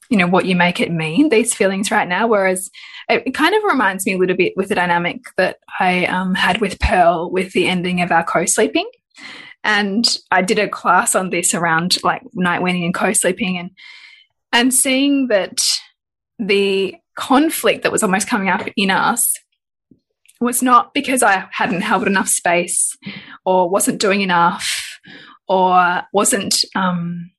you 0.08 0.16
know, 0.16 0.26
what 0.26 0.46
you 0.46 0.56
make 0.56 0.80
it 0.80 0.90
mean, 0.90 1.28
these 1.28 1.54
feelings 1.54 1.90
right 1.90 2.08
now. 2.08 2.26
Whereas 2.26 2.70
it, 3.08 3.22
it 3.26 3.34
kind 3.34 3.54
of 3.54 3.62
reminds 3.64 4.04
me 4.04 4.14
a 4.14 4.18
little 4.18 4.36
bit 4.36 4.54
with 4.56 4.68
the 4.68 4.74
dynamic 4.74 5.20
that 5.36 5.58
I 5.78 6.06
um, 6.06 6.34
had 6.34 6.60
with 6.60 6.80
Pearl 6.80 7.30
with 7.30 7.52
the 7.52 7.68
ending 7.68 8.02
of 8.02 8.10
our 8.10 8.24
co 8.24 8.44
sleeping. 8.46 8.88
And 9.62 10.04
I 10.30 10.42
did 10.42 10.58
a 10.58 10.68
class 10.68 11.14
on 11.14 11.30
this 11.30 11.54
around 11.54 11.98
like 12.02 12.22
night 12.34 12.62
weaning 12.62 12.84
and 12.84 12.94
co 12.94 13.12
sleeping 13.12 13.58
and 13.58 13.70
and 14.52 14.74
seeing 14.74 15.28
that 15.28 15.60
the 16.40 16.96
conflict 17.14 17.82
that 17.82 17.92
was 17.92 18.02
almost 18.02 18.26
coming 18.26 18.48
up 18.48 18.66
in 18.76 18.90
us 18.90 19.32
was 20.40 20.62
not 20.62 20.94
because 20.94 21.22
I 21.22 21.46
hadn't 21.52 21.82
held 21.82 22.06
enough 22.06 22.28
space 22.28 22.96
or 23.44 23.68
wasn't 23.68 24.00
doing 24.00 24.22
enough 24.22 24.98
or 25.48 26.02
wasn't, 26.12 26.64
um, 26.74 27.30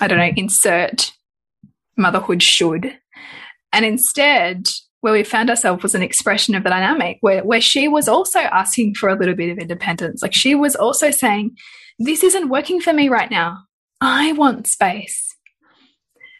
I 0.00 0.06
don't 0.06 0.18
know, 0.18 0.32
insert 0.36 1.12
motherhood 1.96 2.42
should. 2.42 2.98
And 3.72 3.84
instead, 3.84 4.68
where 5.00 5.12
we 5.12 5.22
found 5.22 5.50
ourselves 5.50 5.82
was 5.82 5.94
an 5.94 6.02
expression 6.02 6.54
of 6.54 6.64
the 6.64 6.70
dynamic 6.70 7.18
where, 7.20 7.44
where 7.44 7.60
she 7.60 7.88
was 7.88 8.08
also 8.08 8.40
asking 8.40 8.94
for 8.94 9.08
a 9.08 9.16
little 9.16 9.34
bit 9.34 9.50
of 9.50 9.58
independence. 9.58 10.22
Like 10.22 10.34
she 10.34 10.54
was 10.54 10.76
also 10.76 11.10
saying, 11.10 11.56
This 11.98 12.22
isn't 12.22 12.48
working 12.48 12.80
for 12.80 12.92
me 12.92 13.08
right 13.08 13.30
now. 13.30 13.58
I 14.00 14.32
want 14.32 14.66
space. 14.66 15.34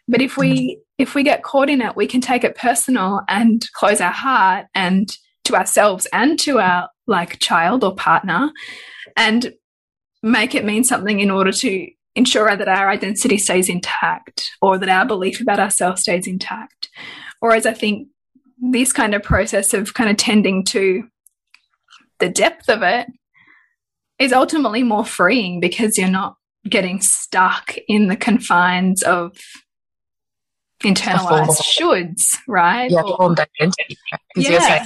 But 0.07 0.21
if 0.21 0.37
we 0.37 0.81
if 0.97 1.15
we 1.15 1.23
get 1.23 1.43
caught 1.43 1.69
in 1.69 1.81
it, 1.81 1.95
we 1.95 2.07
can 2.07 2.21
take 2.21 2.43
it 2.43 2.55
personal 2.55 3.21
and 3.27 3.67
close 3.73 4.01
our 4.01 4.11
heart 4.11 4.65
and 4.73 5.15
to 5.47 5.55
ourselves 5.55 6.07
and 6.13 6.39
to 6.39 6.59
our 6.59 6.89
like 7.07 7.39
child 7.39 7.83
or 7.83 7.95
partner 7.95 8.51
and 9.15 9.53
make 10.21 10.55
it 10.55 10.65
mean 10.65 10.83
something 10.83 11.19
in 11.19 11.31
order 11.31 11.51
to 11.51 11.87
ensure 12.15 12.55
that 12.55 12.67
our 12.67 12.89
identity 12.89 13.37
stays 13.37 13.69
intact 13.69 14.51
or 14.61 14.77
that 14.77 14.89
our 14.89 15.05
belief 15.05 15.39
about 15.39 15.59
ourselves 15.59 16.01
stays 16.01 16.27
intact. 16.27 16.89
Or 17.41 17.53
as 17.53 17.65
I 17.65 17.73
think 17.73 18.07
this 18.59 18.91
kind 18.91 19.13
of 19.13 19.21
process 19.21 19.73
of 19.73 19.93
kind 19.93 20.09
of 20.09 20.17
tending 20.17 20.65
to 20.65 21.07
the 22.19 22.29
depth 22.29 22.69
of 22.69 22.81
it 22.81 23.07
is 24.17 24.33
ultimately 24.33 24.81
more 24.81 25.05
freeing 25.05 25.59
because 25.59 25.97
you're 25.97 26.09
not 26.09 26.35
getting 26.67 26.99
stuck 27.01 27.75
in 27.87 28.07
the 28.07 28.15
confines 28.15 29.03
of 29.03 29.37
internalized 30.83 31.61
shoulds, 31.61 32.37
right? 32.47 32.89
Yeah, 32.89 33.01
or, 33.01 33.31
identity. 33.31 33.97
Yeah. 34.35 34.85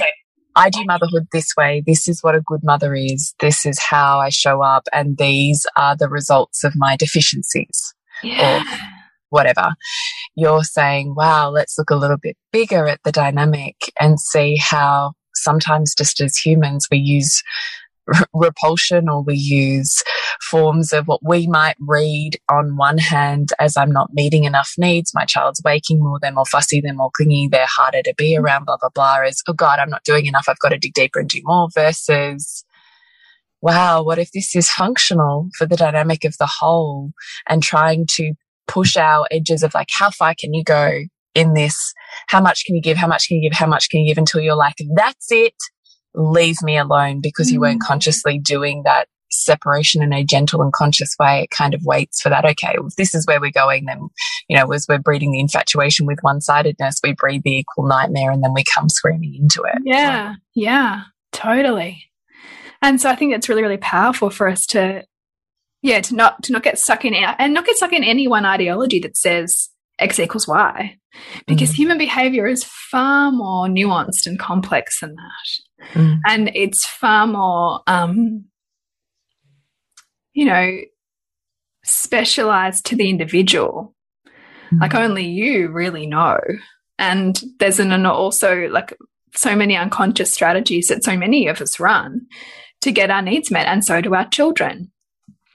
I 0.55 0.70
do 0.70 0.84
motherhood 0.86 1.27
this 1.31 1.55
way. 1.58 1.84
This 1.86 2.08
is 2.08 2.22
what 2.22 2.36
a 2.36 2.41
good 2.41 2.63
mother 2.63 2.93
is. 2.93 3.34
This 3.39 3.65
is 3.65 3.79
how 3.79 4.20
I 4.20 4.29
show 4.29 4.62
up. 4.62 4.88
And 4.93 5.17
these 5.17 5.65
are 5.75 5.96
the 5.96 6.10
results 6.10 6.63
of 6.63 6.74
my 6.75 6.96
deficiencies 6.98 7.93
yeah. 8.24 8.62
or 8.62 8.65
whatever. 9.29 9.70
You're 10.36 10.63
saying, 10.63 11.15
wow, 11.15 11.50
let's 11.50 11.77
look 11.77 11.89
a 11.89 11.96
little 11.96 12.17
bit 12.17 12.38
bigger 12.51 12.88
at 12.88 13.00
the 13.03 13.12
dynamic 13.12 13.75
and 14.00 14.20
see 14.20 14.58
how 14.58 15.13
sometimes 15.36 15.96
just 15.96 16.22
as 16.22 16.38
humans 16.38 16.88
we 16.91 16.98
use 16.98 17.41
repulsion 18.34 19.10
or 19.10 19.24
we 19.24 19.36
use 19.36 20.03
forms 20.41 20.93
of 20.93 21.07
what 21.07 21.21
we 21.23 21.47
might 21.47 21.75
read 21.79 22.39
on 22.50 22.77
one 22.77 22.97
hand 22.97 23.50
as 23.59 23.77
I'm 23.77 23.91
not 23.91 24.13
meeting 24.13 24.43
enough 24.43 24.73
needs. 24.77 25.13
My 25.13 25.25
child's 25.25 25.61
waking 25.63 26.00
more, 26.00 26.19
they're 26.21 26.31
more 26.31 26.45
fussy, 26.45 26.81
they're 26.81 26.93
more 26.93 27.11
clingy, 27.15 27.47
they're 27.51 27.65
harder 27.67 28.01
to 28.03 28.13
be 28.17 28.38
around, 28.38 28.65
blah, 28.65 28.77
blah, 28.79 28.89
blah, 28.93 29.23
is, 29.23 29.41
oh 29.47 29.53
God, 29.53 29.79
I'm 29.79 29.89
not 29.89 30.03
doing 30.03 30.25
enough. 30.25 30.45
I've 30.47 30.59
got 30.59 30.69
to 30.69 30.77
dig 30.77 30.93
deeper 30.93 31.19
and 31.19 31.29
do 31.29 31.41
more 31.43 31.69
versus, 31.73 32.63
wow, 33.61 34.03
what 34.03 34.19
if 34.19 34.31
this 34.31 34.55
is 34.55 34.69
functional 34.69 35.50
for 35.57 35.65
the 35.65 35.77
dynamic 35.77 36.23
of 36.23 36.38
the 36.38 36.50
whole 36.59 37.11
and 37.47 37.61
trying 37.61 38.05
to 38.15 38.33
push 38.67 38.97
our 38.97 39.27
edges 39.31 39.63
of 39.63 39.73
like, 39.73 39.89
how 39.91 40.09
far 40.09 40.33
can 40.39 40.53
you 40.53 40.63
go 40.63 41.01
in 41.35 41.53
this? 41.53 41.93
How 42.27 42.41
much 42.41 42.65
can 42.65 42.75
you 42.75 42.81
give? 42.81 42.97
How 42.97 43.07
much 43.07 43.27
can 43.27 43.38
you 43.38 43.50
give? 43.50 43.57
How 43.57 43.67
much 43.67 43.89
can 43.89 44.01
you 44.01 44.11
give 44.11 44.17
until 44.17 44.41
you're 44.41 44.55
like, 44.55 44.75
that's 44.95 45.31
it 45.31 45.55
leave 46.13 46.61
me 46.61 46.77
alone 46.77 47.21
because 47.21 47.51
you 47.51 47.59
weren't 47.59 47.81
mm. 47.81 47.88
consciously 47.88 48.39
doing 48.39 48.83
that 48.83 49.07
separation 49.31 50.01
in 50.01 50.13
a 50.13 50.23
gentle 50.23 50.61
and 50.61 50.73
conscious 50.73 51.15
way. 51.19 51.43
It 51.43 51.50
kind 51.50 51.73
of 51.73 51.83
waits 51.83 52.21
for 52.21 52.29
that. 52.29 52.45
Okay, 52.45 52.75
well, 52.77 52.88
if 52.88 52.95
this 52.95 53.15
is 53.15 53.25
where 53.25 53.39
we're 53.39 53.51
going, 53.51 53.85
then, 53.85 54.09
you 54.47 54.57
know, 54.57 54.71
as 54.71 54.85
we're 54.88 55.00
breeding 55.00 55.31
the 55.31 55.39
infatuation 55.39 56.05
with 56.05 56.19
one 56.21 56.41
sidedness, 56.41 57.00
we 57.03 57.13
breed 57.13 57.43
the 57.43 57.59
equal 57.59 57.88
nightmare 57.88 58.31
and 58.31 58.43
then 58.43 58.53
we 58.53 58.63
come 58.63 58.89
screaming 58.89 59.35
into 59.35 59.63
it. 59.63 59.81
Yeah, 59.83 60.35
yeah, 60.53 61.03
totally. 61.31 62.05
And 62.81 63.00
so 63.00 63.09
I 63.09 63.15
think 63.15 63.33
it's 63.33 63.47
really, 63.47 63.61
really 63.61 63.77
powerful 63.77 64.29
for 64.29 64.47
us 64.47 64.65
to, 64.67 65.05
yeah, 65.81 66.01
to 66.01 66.15
not 66.15 66.43
to 66.43 66.51
not 66.51 66.63
get 66.63 66.79
stuck 66.79 67.05
in 67.05 67.13
and 67.13 67.53
not 67.53 67.65
get 67.65 67.77
stuck 67.77 67.93
in 67.93 68.03
any 68.03 68.27
one 68.27 68.45
ideology 68.45 69.00
that 69.00 69.15
says 69.17 69.69
X 70.00 70.19
equals 70.19 70.47
Y, 70.47 70.97
because 71.45 71.69
mm. 71.71 71.75
human 71.75 71.97
behavior 71.97 72.47
is 72.47 72.63
far 72.63 73.31
more 73.31 73.67
nuanced 73.67 74.25
and 74.25 74.39
complex 74.39 75.00
than 75.00 75.15
that. 75.15 75.93
Mm. 75.93 76.19
And 76.25 76.51
it's 76.55 76.85
far 76.85 77.27
more, 77.27 77.81
um, 77.88 78.45
you 80.41 80.48
know, 80.48 80.79
specialized 81.83 82.83
to 82.88 82.95
the 82.95 83.07
individual. 83.12 83.93
Mm. 84.74 84.81
Like 84.81 84.95
only 84.95 85.27
you 85.27 85.67
really 85.67 86.07
know. 86.07 86.39
And 86.98 87.39
there's 87.60 87.79
an 87.79 88.07
also 88.07 88.67
like 88.69 88.98
so 89.36 89.55
many 89.55 89.77
unconscious 89.77 90.33
strategies 90.33 90.88
that 90.88 91.03
so 91.03 91.15
many 91.15 91.48
of 91.48 91.62
us 91.62 91.79
run 91.79 92.25
to 92.81 92.91
get 92.91 93.12
our 93.12 93.21
needs 93.21 93.51
met, 93.51 93.67
and 93.67 93.86
so 93.86 94.01
do 94.01 94.15
our 94.15 94.27
children. 94.29 94.91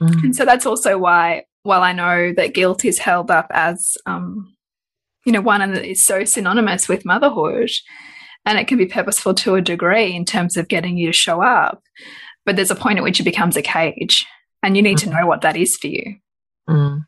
Mm. 0.01 0.23
And 0.23 0.35
so 0.37 0.45
that's 0.45 0.65
also 0.65 0.97
why, 0.97 1.43
while 1.63 1.83
I 1.83 1.91
know 1.91 2.31
that 2.37 2.53
guilt 2.53 2.85
is 2.85 2.97
held 2.97 3.29
up 3.29 3.47
as, 3.51 3.97
um, 4.05 4.55
you 5.25 5.33
know, 5.33 5.41
one 5.41 5.73
that 5.73 5.83
is 5.83 6.05
so 6.05 6.23
synonymous 6.23 6.87
with 6.87 7.03
motherhood, 7.03 7.71
and 8.45 8.57
it 8.57 8.69
can 8.69 8.77
be 8.77 8.85
purposeful 8.85 9.33
to 9.33 9.55
a 9.55 9.61
degree 9.61 10.15
in 10.15 10.23
terms 10.23 10.55
of 10.55 10.69
getting 10.69 10.97
you 10.97 11.07
to 11.07 11.13
show 11.13 11.43
up 11.43 11.83
but 12.47 12.55
there's 12.55 12.71
a 12.71 12.75
point 12.75 12.97
at 12.97 13.03
which 13.03 13.19
it 13.19 13.23
becomes 13.23 13.57
a 13.57 13.61
cage 13.61 14.25
and 14.63 14.75
you 14.75 14.83
need 14.83 14.97
mm. 14.97 15.03
to 15.03 15.09
know 15.09 15.27
what 15.27 15.41
that 15.41 15.57
is 15.57 15.77
for 15.77 15.87
you. 15.87 16.17
Mm. 16.69 17.05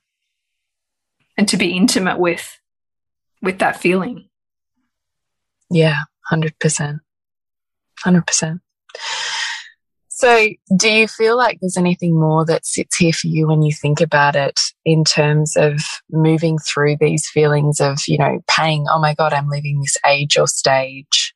and 1.37 1.49
to 1.49 1.57
be 1.57 1.75
intimate 1.75 2.17
with 2.17 2.59
with 3.41 3.59
that 3.59 3.79
feeling. 3.81 4.29
Yeah 5.69 6.03
100% 6.31 6.99
100% 8.05 8.59
so 10.09 10.47
do 10.77 10.89
you 10.89 11.07
feel 11.07 11.37
like 11.37 11.57
there's 11.59 11.77
anything 11.77 12.19
more 12.19 12.45
that 12.45 12.65
sits 12.65 12.97
here 12.97 13.13
for 13.13 13.27
you 13.27 13.47
when 13.47 13.61
you 13.61 13.71
think 13.73 14.01
about 14.01 14.35
it 14.35 14.59
in 14.83 15.03
terms 15.03 15.55
of 15.55 15.79
moving 16.11 16.57
through 16.57 16.97
these 16.99 17.27
feelings 17.29 17.79
of 17.79 17.97
you 18.07 18.17
know 18.17 18.39
pain 18.49 18.85
oh 18.89 18.99
my 18.99 19.13
god 19.13 19.33
i'm 19.33 19.47
leaving 19.47 19.79
this 19.79 19.97
age 20.05 20.37
or 20.37 20.47
stage. 20.47 21.33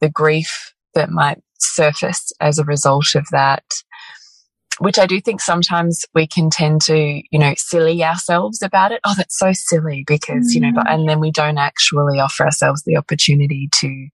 The 0.00 0.08
grief 0.08 0.74
that 0.94 1.10
might 1.10 1.42
surface 1.58 2.32
as 2.40 2.58
a 2.58 2.64
result 2.64 3.14
of 3.14 3.26
that 3.30 3.64
which 4.78 4.98
I 4.98 5.06
do 5.06 5.20
think 5.20 5.40
sometimes 5.40 6.04
we 6.14 6.26
can 6.26 6.50
tend 6.50 6.82
to, 6.82 7.22
you 7.30 7.38
know, 7.38 7.54
silly 7.56 8.02
ourselves 8.02 8.62
about 8.62 8.92
it. 8.92 9.00
Oh, 9.04 9.14
that's 9.16 9.38
so 9.38 9.52
silly 9.52 10.04
because, 10.06 10.50
mm. 10.50 10.54
you 10.54 10.60
know, 10.60 10.72
but, 10.74 10.90
and 10.90 11.08
then 11.08 11.20
we 11.20 11.30
don't 11.30 11.58
actually 11.58 12.18
offer 12.18 12.44
ourselves 12.44 12.82
the 12.84 12.96
opportunity 12.96 13.68
to 13.72 14.08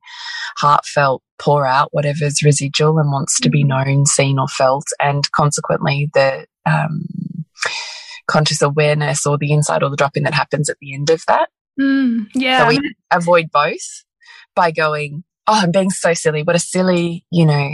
heartfelt 0.59 1.23
pour 1.39 1.67
out 1.67 1.89
whatever's 1.93 2.43
residual 2.43 2.99
and 2.99 3.11
wants 3.11 3.41
to 3.41 3.49
be 3.49 3.65
mm. 3.65 3.69
known, 3.69 4.07
seen, 4.07 4.39
or 4.39 4.49
felt. 4.49 4.85
And 5.01 5.31
consequently, 5.33 6.11
the 6.13 6.47
um, 6.67 7.07
conscious 8.27 8.61
awareness 8.61 9.27
or 9.27 9.39
the 9.39 9.53
insight 9.53 9.83
or 9.83 9.91
the 9.91 9.97
drop 9.97 10.17
in 10.17 10.25
that 10.25 10.35
happens 10.35 10.69
at 10.69 10.77
the 10.81 10.95
end 10.95 11.11
of 11.11 11.23
that. 11.27 11.49
Mm. 11.81 12.27
Yeah. 12.35 12.63
So 12.63 12.69
we 12.69 12.95
avoid 13.11 13.51
both 13.51 14.05
by 14.55 14.71
going, 14.73 15.25
oh, 15.47 15.61
I'm 15.63 15.71
being 15.71 15.91
so 15.91 16.13
silly. 16.13 16.43
What 16.43 16.57
a 16.57 16.61
silly, 16.61 17.25
you 17.31 17.47
know. 17.47 17.71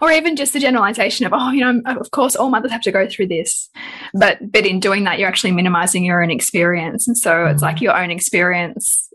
Or 0.00 0.10
even 0.10 0.36
just 0.36 0.52
the 0.52 0.58
generalization 0.58 1.26
of, 1.26 1.32
oh, 1.34 1.52
you 1.52 1.60
know, 1.60 1.80
of 1.86 2.10
course, 2.10 2.34
all 2.34 2.50
mothers 2.50 2.72
have 2.72 2.82
to 2.82 2.92
go 2.92 3.06
through 3.08 3.28
this. 3.28 3.70
But 4.14 4.38
but 4.50 4.66
in 4.66 4.80
doing 4.80 5.04
that, 5.04 5.18
you're 5.18 5.28
actually 5.28 5.52
minimizing 5.52 6.04
your 6.04 6.22
own 6.22 6.30
experience. 6.30 7.06
And 7.06 7.16
so 7.16 7.30
mm. 7.30 7.52
it's 7.52 7.62
like 7.62 7.80
your 7.80 7.96
own 7.96 8.10
experience 8.10 9.08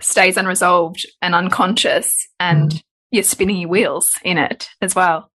stays 0.00 0.36
unresolved 0.36 1.06
and 1.20 1.34
unconscious 1.34 2.28
and 2.38 2.70
mm. 2.70 2.82
you're 3.10 3.24
spinning 3.24 3.56
your 3.56 3.68
wheels 3.68 4.12
in 4.24 4.38
it 4.38 4.68
as 4.80 4.94
well. 4.94 5.30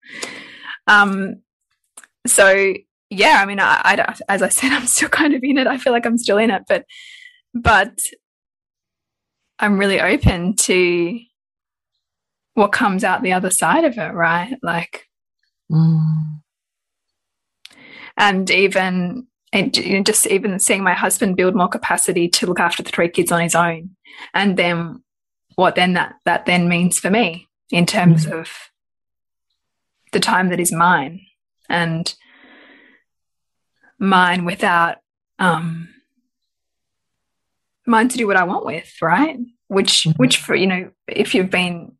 Um, 0.87 1.41
so 2.27 2.73
yeah, 3.09 3.39
I 3.41 3.45
mean, 3.45 3.59
I, 3.59 3.81
I, 3.83 4.15
as 4.29 4.41
I 4.41 4.49
said, 4.49 4.71
I'm 4.71 4.87
still 4.87 5.09
kind 5.09 5.33
of 5.33 5.41
in 5.43 5.57
it. 5.57 5.67
I 5.67 5.77
feel 5.77 5.93
like 5.93 6.05
I'm 6.05 6.17
still 6.17 6.37
in 6.37 6.49
it, 6.49 6.63
but, 6.67 6.85
but 7.53 7.97
I'm 9.59 9.77
really 9.77 9.99
open 9.99 10.55
to 10.55 11.19
what 12.53 12.71
comes 12.71 13.03
out 13.03 13.21
the 13.21 13.33
other 13.33 13.49
side 13.49 13.85
of 13.85 13.97
it, 13.97 14.13
right? 14.13 14.57
Like, 14.61 15.07
mm. 15.71 16.41
and 18.17 18.49
even 18.51 19.27
and 19.53 19.75
you 19.75 19.97
know, 19.97 20.03
just 20.03 20.27
even 20.27 20.59
seeing 20.59 20.83
my 20.83 20.93
husband 20.93 21.35
build 21.35 21.55
more 21.55 21.67
capacity 21.67 22.29
to 22.29 22.47
look 22.47 22.59
after 22.59 22.83
the 22.83 22.89
three 22.89 23.09
kids 23.09 23.31
on 23.31 23.41
his 23.41 23.55
own, 23.55 23.91
and 24.33 24.57
then 24.57 25.03
what 25.55 25.75
then 25.75 25.93
that 25.93 26.15
that 26.25 26.45
then 26.45 26.69
means 26.69 26.99
for 26.99 27.09
me 27.09 27.47
in 27.69 27.85
terms 27.85 28.25
mm. 28.25 28.39
of 28.39 28.49
the 30.11 30.19
time 30.19 30.49
that 30.49 30.59
is 30.59 30.71
mine 30.71 31.21
and 31.69 32.15
mine 33.97 34.45
without 34.45 34.97
um 35.39 35.89
mine 37.85 38.09
to 38.09 38.17
do 38.17 38.27
what 38.27 38.37
I 38.37 38.43
want 38.43 38.65
with, 38.65 38.93
right? 39.01 39.37
Which 39.67 40.03
mm 40.03 40.11
-hmm. 40.11 40.17
which 40.17 40.37
for 40.37 40.55
you 40.55 40.67
know, 40.67 40.91
if 41.07 41.33
you've 41.33 41.49
been 41.49 41.97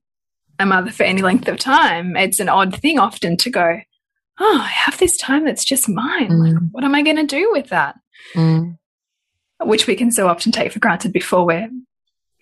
a 0.62 0.66
mother 0.66 0.92
for 0.92 1.04
any 1.04 1.22
length 1.22 1.48
of 1.48 1.60
time, 1.60 2.16
it's 2.16 2.40
an 2.40 2.50
odd 2.50 2.76
thing 2.76 3.00
often 3.00 3.38
to 3.38 3.50
go, 3.50 3.80
oh, 4.40 4.60
I 4.62 4.70
have 4.70 4.98
this 4.98 5.18
time 5.18 5.46
that's 5.46 5.66
just 5.66 5.90
mine. 5.90 6.30
Mm. 6.30 6.54
Like, 6.54 6.64
what 6.72 6.84
am 6.84 6.96
I 6.96 7.02
going 7.02 7.18
to 7.18 7.26
do 7.26 7.50
with 7.52 7.70
that? 7.70 7.96
Mm. 8.36 8.78
Which 9.62 9.88
we 9.88 9.96
can 9.96 10.12
so 10.12 10.28
often 10.28 10.52
take 10.52 10.72
for 10.72 10.80
granted 10.80 11.14
before 11.14 11.46
we're 11.46 11.70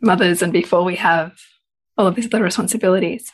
mothers 0.02 0.42
and 0.42 0.54
before 0.54 0.84
we 0.84 0.96
have 0.96 1.34
all 1.98 2.08
of 2.08 2.16
these 2.16 2.28
other 2.28 2.44
responsibilities. 2.44 3.32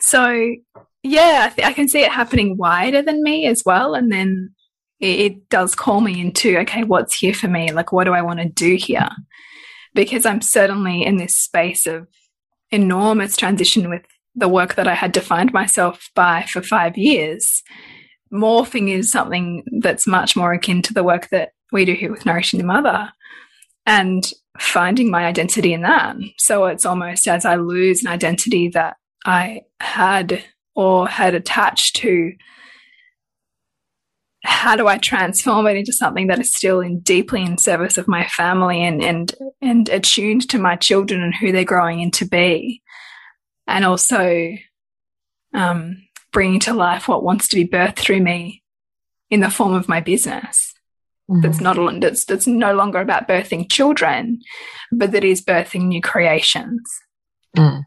So, 0.00 0.54
yeah, 1.02 1.52
I, 1.56 1.68
I 1.68 1.72
can 1.72 1.88
see 1.88 2.02
it 2.02 2.10
happening 2.10 2.56
wider 2.56 3.02
than 3.02 3.22
me 3.22 3.46
as 3.46 3.62
well. 3.64 3.94
And 3.94 4.10
then 4.10 4.50
it, 4.98 5.20
it 5.20 5.48
does 5.48 5.74
call 5.74 6.00
me 6.00 6.20
into, 6.20 6.58
okay, 6.58 6.82
what's 6.82 7.14
here 7.14 7.34
for 7.34 7.48
me? 7.48 7.70
Like, 7.70 7.92
what 7.92 8.04
do 8.04 8.12
I 8.12 8.22
want 8.22 8.40
to 8.40 8.48
do 8.48 8.74
here? 8.74 9.10
Because 9.94 10.26
I'm 10.26 10.40
certainly 10.40 11.04
in 11.04 11.18
this 11.18 11.36
space 11.36 11.86
of 11.86 12.08
enormous 12.72 13.36
transition 13.36 13.88
with 13.88 14.02
the 14.34 14.48
work 14.48 14.74
that 14.74 14.88
I 14.88 14.94
had 14.94 15.12
defined 15.12 15.52
myself 15.52 16.10
by 16.14 16.46
for 16.50 16.62
five 16.62 16.96
years. 16.96 17.62
Morphing 18.32 18.88
is 18.88 19.12
something 19.12 19.62
that's 19.80 20.06
much 20.06 20.34
more 20.34 20.52
akin 20.52 20.82
to 20.82 20.94
the 20.94 21.04
work 21.04 21.28
that 21.30 21.52
we 21.70 21.84
do 21.84 21.92
here 21.92 22.10
with 22.10 22.26
Nourishing 22.26 22.58
the 22.58 22.66
Mother 22.66 23.12
and 23.84 24.32
finding 24.58 25.10
my 25.10 25.26
identity 25.26 25.72
in 25.72 25.82
that. 25.82 26.16
So 26.38 26.66
it's 26.66 26.86
almost 26.86 27.28
as 27.28 27.44
I 27.44 27.56
lose 27.56 28.02
an 28.02 28.10
identity 28.10 28.68
that 28.68 28.96
I 29.24 29.62
had 29.80 30.42
or 30.74 31.08
had 31.08 31.34
attached 31.34 31.96
to 31.96 32.32
how 34.44 34.74
do 34.74 34.88
I 34.88 34.98
transform 34.98 35.66
it 35.66 35.76
into 35.76 35.92
something 35.92 36.26
that 36.26 36.40
is 36.40 36.54
still 36.54 36.80
in 36.80 37.00
deeply 37.00 37.42
in 37.42 37.58
service 37.58 37.96
of 37.96 38.08
my 38.08 38.26
family 38.26 38.82
and 38.82 39.02
and 39.02 39.34
and 39.60 39.88
attuned 39.88 40.48
to 40.50 40.58
my 40.58 40.76
children 40.76 41.22
and 41.22 41.34
who 41.34 41.52
they're 41.52 41.64
growing 41.64 42.00
into 42.00 42.26
be, 42.26 42.82
and 43.66 43.84
also 43.84 44.54
um, 45.54 46.02
bringing 46.32 46.60
to 46.60 46.74
life 46.74 47.06
what 47.06 47.22
wants 47.22 47.48
to 47.48 47.56
be 47.56 47.66
birthed 47.66 47.96
through 47.96 48.20
me 48.20 48.62
in 49.30 49.40
the 49.40 49.50
form 49.50 49.74
of 49.74 49.88
my 49.88 50.00
business. 50.00 50.74
Mm 51.30 51.36
-hmm. 51.36 51.42
That's 51.42 51.60
not 51.60 52.00
that's 52.00 52.24
that's 52.24 52.46
no 52.46 52.74
longer 52.74 53.00
about 53.00 53.28
birthing 53.28 53.68
children, 53.68 54.40
but 54.90 55.12
that 55.12 55.24
is 55.24 55.44
birthing 55.44 55.88
new 55.88 56.00
creations. 56.00 56.82
Mm 57.58 57.84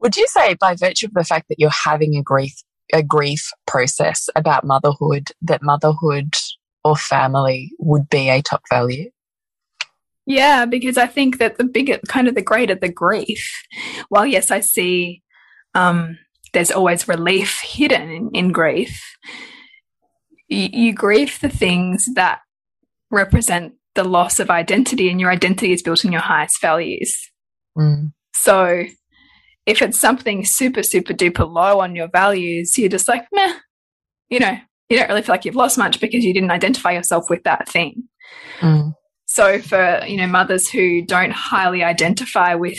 Would 0.00 0.16
you 0.16 0.26
say, 0.28 0.54
by 0.54 0.74
virtue 0.86 1.06
of 1.06 1.14
the 1.14 1.24
fact 1.24 1.48
that 1.48 1.58
you're 1.58 1.80
having 1.90 2.16
a 2.16 2.22
grief 2.22 2.54
a 2.92 3.02
grief 3.02 3.50
process 3.66 4.28
about 4.36 4.64
motherhood, 4.64 5.30
that 5.42 5.62
motherhood 5.62 6.34
or 6.84 6.96
family 6.96 7.72
would 7.78 8.08
be 8.08 8.28
a 8.28 8.42
top 8.42 8.62
value? 8.70 9.10
Yeah, 10.26 10.64
because 10.64 10.96
I 10.96 11.06
think 11.06 11.38
that 11.38 11.58
the 11.58 11.64
bigger, 11.64 11.98
kind 12.08 12.28
of 12.28 12.34
the 12.34 12.42
greater 12.42 12.74
the 12.74 12.88
grief, 12.88 13.62
while 14.08 14.24
yes, 14.24 14.50
I 14.50 14.60
see 14.60 15.22
um, 15.74 16.18
there's 16.52 16.70
always 16.70 17.08
relief 17.08 17.60
hidden 17.62 18.10
in, 18.10 18.30
in 18.32 18.52
grief, 18.52 19.02
you, 20.48 20.68
you 20.72 20.92
grieve 20.94 21.38
the 21.40 21.48
things 21.48 22.06
that 22.14 22.40
represent 23.10 23.74
the 23.94 24.04
loss 24.04 24.40
of 24.40 24.50
identity, 24.50 25.10
and 25.10 25.20
your 25.20 25.30
identity 25.30 25.72
is 25.72 25.82
built 25.82 26.04
in 26.04 26.12
your 26.12 26.20
highest 26.20 26.60
values. 26.60 27.30
Mm. 27.76 28.12
So 28.34 28.84
if 29.66 29.80
it's 29.82 29.98
something 29.98 30.44
super, 30.44 30.82
super 30.82 31.14
duper 31.14 31.50
low 31.50 31.80
on 31.80 31.94
your 31.94 32.08
values, 32.08 32.76
you're 32.76 32.88
just 32.88 33.08
like, 33.08 33.26
meh, 33.32 33.54
you 34.28 34.38
know, 34.38 34.56
you 34.88 34.98
don't 34.98 35.08
really 35.08 35.22
feel 35.22 35.32
like 35.32 35.44
you've 35.44 35.56
lost 35.56 35.78
much 35.78 36.00
because 36.00 36.24
you 36.24 36.34
didn't 36.34 36.50
identify 36.50 36.92
yourself 36.92 37.24
with 37.30 37.42
that 37.44 37.68
thing. 37.68 38.04
Mm. 38.60 38.94
So 39.26 39.58
for, 39.60 40.02
you 40.06 40.16
know, 40.16 40.26
mothers 40.26 40.68
who 40.68 41.02
don't 41.02 41.32
highly 41.32 41.82
identify 41.82 42.54
with 42.54 42.78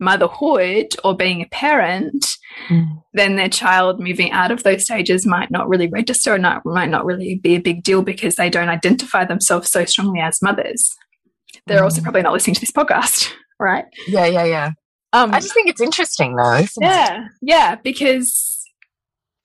motherhood 0.00 0.88
or 1.04 1.14
being 1.14 1.42
a 1.42 1.46
parent, 1.46 2.26
mm. 2.68 3.02
then 3.12 3.36
their 3.36 3.48
child 3.48 4.00
moving 4.00 4.32
out 4.32 4.50
of 4.50 4.62
those 4.62 4.84
stages 4.84 5.26
might 5.26 5.50
not 5.50 5.68
really 5.68 5.88
register 5.88 6.34
or 6.34 6.38
not, 6.38 6.66
might 6.66 6.90
not 6.90 7.04
really 7.04 7.36
be 7.36 7.54
a 7.54 7.60
big 7.60 7.84
deal 7.84 8.02
because 8.02 8.34
they 8.34 8.50
don't 8.50 8.68
identify 8.68 9.24
themselves 9.24 9.70
so 9.70 9.84
strongly 9.84 10.20
as 10.20 10.42
mothers. 10.42 10.96
They're 11.66 11.80
mm. 11.80 11.84
also 11.84 12.02
probably 12.02 12.22
not 12.22 12.32
listening 12.32 12.54
to 12.54 12.60
this 12.60 12.72
podcast, 12.72 13.32
right? 13.60 13.84
Yeah, 14.08 14.26
yeah, 14.26 14.44
yeah. 14.44 14.70
Um, 15.12 15.34
I 15.34 15.40
just 15.40 15.54
think 15.54 15.68
it's 15.68 15.80
interesting 15.80 16.36
though. 16.36 16.64
yeah, 16.80 17.24
it? 17.24 17.30
yeah, 17.42 17.74
because 17.76 18.64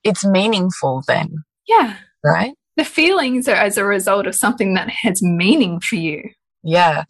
it's 0.04 0.24
meaningful 0.24 1.04
then. 1.08 1.44
Yeah. 1.68 1.98
Right? 2.24 2.54
The 2.78 2.86
feelings 2.86 3.48
are 3.48 3.56
as 3.56 3.78
a 3.78 3.86
result 3.86 4.28
of 4.28 4.36
something 4.36 4.76
that 4.76 4.90
has 4.90 5.22
meaning 5.22 5.80
for 5.80 5.96
you. 5.96 6.30
Yeah. 6.64 7.04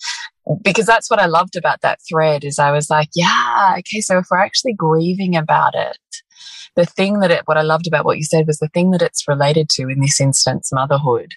Because 0.63 0.86
that's 0.86 1.10
what 1.10 1.20
I 1.20 1.26
loved 1.26 1.56
about 1.56 1.82
that 1.82 2.00
thread 2.08 2.44
is 2.44 2.60
I 2.60 2.72
was 2.72 2.89
like, 2.89 3.10
yeah, 3.15 3.76
okay, 3.80 4.00
so 4.00 4.20
if 4.20 4.28
we're 4.30 4.38
actually 4.38 4.74
grieving 4.74 5.36
about 5.36 5.74
it, 5.76 5.98
the 6.76 6.86
thing 6.86 7.20
that 7.22 7.32
it, 7.32 7.41
what 7.46 7.58
I 7.58 7.62
loved 7.62 7.88
about 7.88 8.06
what 8.06 8.18
you 8.18 8.24
said 8.24 8.46
was 8.46 8.60
the 8.60 8.68
thing 8.68 8.91
that 8.91 9.02
it's 9.02 9.28
related 9.28 9.70
to 9.72 9.84
in 9.84 10.02
this 10.02 10.20
instance, 10.22 10.72
motherhood. 10.72 11.34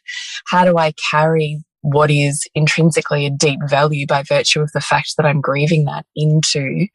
How 0.47 0.65
do 0.65 0.77
I 0.77 0.93
carry 1.11 1.63
what 1.83 2.11
is 2.11 2.47
intrinsically 2.55 3.27
a 3.27 3.31
deep 3.31 3.61
value 3.69 4.07
by 4.07 4.23
virtue 4.23 4.61
of 4.61 4.73
the 4.73 4.81
fact 4.81 5.15
that 5.17 5.27
I'm 5.27 5.41
grieving 5.41 5.85
that 5.85 6.07
into 6.17 6.87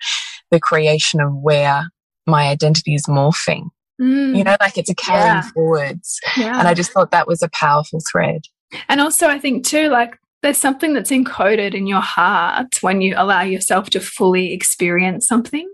the 0.51 0.59
creation 0.59 1.21
of 1.21 1.33
where 1.33 1.89
my 2.27 2.47
identity 2.47 2.95
is 2.95 3.05
morphing? 3.05 3.69
Mm. 4.01 4.37
You 4.37 4.43
know, 4.43 4.57
like 4.59 4.77
it's 4.77 4.89
a 4.89 4.95
carrying 4.95 5.25
yeah. 5.25 5.49
forwards. 5.53 6.19
Yeah. 6.35 6.59
And 6.59 6.67
I 6.67 6.73
just 6.73 6.91
thought 6.91 7.11
that 7.11 7.27
was 7.27 7.41
a 7.41 7.49
powerful 7.49 8.01
thread. 8.11 8.41
And 8.89 8.99
also, 8.99 9.27
I 9.27 9.39
think 9.39 9.65
too, 9.65 9.89
like 9.89 10.17
there's 10.41 10.57
something 10.57 10.93
that's 10.93 11.11
encoded 11.11 11.73
in 11.73 11.87
your 11.87 12.01
heart 12.01 12.81
when 12.81 13.01
you 13.01 13.13
allow 13.17 13.41
yourself 13.41 13.89
to 13.91 13.99
fully 13.99 14.51
experience 14.51 15.27
something 15.27 15.69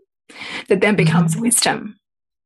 that 0.68 0.82
then 0.82 0.96
becomes 0.96 1.36
mm. 1.36 1.42
wisdom. 1.42 1.98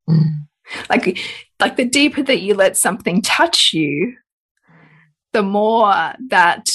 Mm. 0.10 0.46
Like, 0.90 1.20
like 1.60 1.76
the 1.76 1.86
deeper 1.86 2.24
that 2.24 2.42
you 2.42 2.54
let 2.54 2.78
something 2.78 3.22
touch 3.22 3.74
you, 3.74 4.16
the 5.34 5.44
more 5.44 6.14
that 6.30 6.66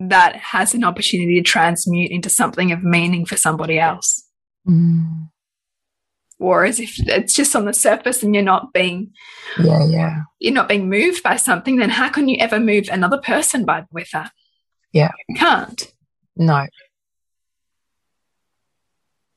that 0.00 0.34
has 0.36 0.74
an 0.74 0.82
opportunity 0.82 1.36
to 1.36 1.42
transmute 1.42 2.10
into 2.10 2.30
something 2.30 2.72
of 2.72 2.82
meaning 2.82 3.26
for 3.26 3.36
somebody 3.36 3.78
else. 3.78 4.24
Mm. 4.66 5.28
Whereas 6.38 6.80
if 6.80 6.94
it's 7.06 7.34
just 7.34 7.54
on 7.54 7.66
the 7.66 7.74
surface 7.74 8.22
and 8.22 8.34
you're 8.34 8.42
not 8.42 8.72
being 8.72 9.12
yeah 9.58 9.84
yeah 9.84 10.22
you're 10.38 10.54
not 10.54 10.68
being 10.68 10.88
moved 10.88 11.22
by 11.22 11.36
something, 11.36 11.76
then 11.76 11.90
how 11.90 12.08
can 12.08 12.28
you 12.28 12.38
ever 12.40 12.58
move 12.58 12.88
another 12.90 13.18
person 13.18 13.66
by 13.66 13.84
with 13.92 14.10
that? 14.12 14.32
Yeah, 14.92 15.10
you 15.28 15.36
can't. 15.36 15.92
No, 16.36 16.66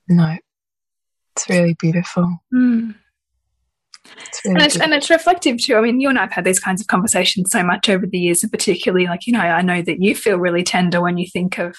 no, 0.07 0.37
it's 1.35 1.49
really 1.49 1.75
beautiful. 1.77 2.39
Mm. 2.53 2.95
It's 4.05 4.45
and, 4.45 4.61
it's, 4.61 4.79
and 4.79 4.93
it's 4.93 5.09
reflective 5.09 5.57
too. 5.57 5.75
I 5.75 5.81
mean, 5.81 5.99
you 5.99 6.09
and 6.09 6.17
I 6.17 6.23
have 6.23 6.33
had 6.33 6.45
these 6.45 6.59
kinds 6.59 6.81
of 6.81 6.87
conversations 6.87 7.51
so 7.51 7.63
much 7.63 7.89
over 7.89 8.05
the 8.05 8.17
years, 8.17 8.43
and 8.43 8.51
particularly 8.51 9.05
like 9.05 9.25
you 9.25 9.33
know, 9.33 9.39
I 9.39 9.61
know 9.61 9.81
that 9.81 10.01
you 10.01 10.15
feel 10.15 10.37
really 10.37 10.63
tender 10.63 11.01
when 11.01 11.17
you 11.17 11.27
think 11.27 11.57
of 11.57 11.75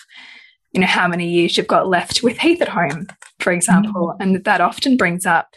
you 0.72 0.80
know 0.80 0.86
how 0.86 1.06
many 1.06 1.28
years 1.28 1.56
you've 1.56 1.66
got 1.66 1.88
left 1.88 2.22
with 2.22 2.38
Heath 2.38 2.62
at 2.62 2.68
home, 2.68 3.06
for 3.40 3.52
example, 3.52 4.14
mm. 4.14 4.16
and 4.20 4.44
that 4.44 4.60
often 4.60 4.96
brings 4.96 5.26
up 5.26 5.54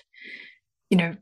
you 0.89 0.97
know 0.97 1.15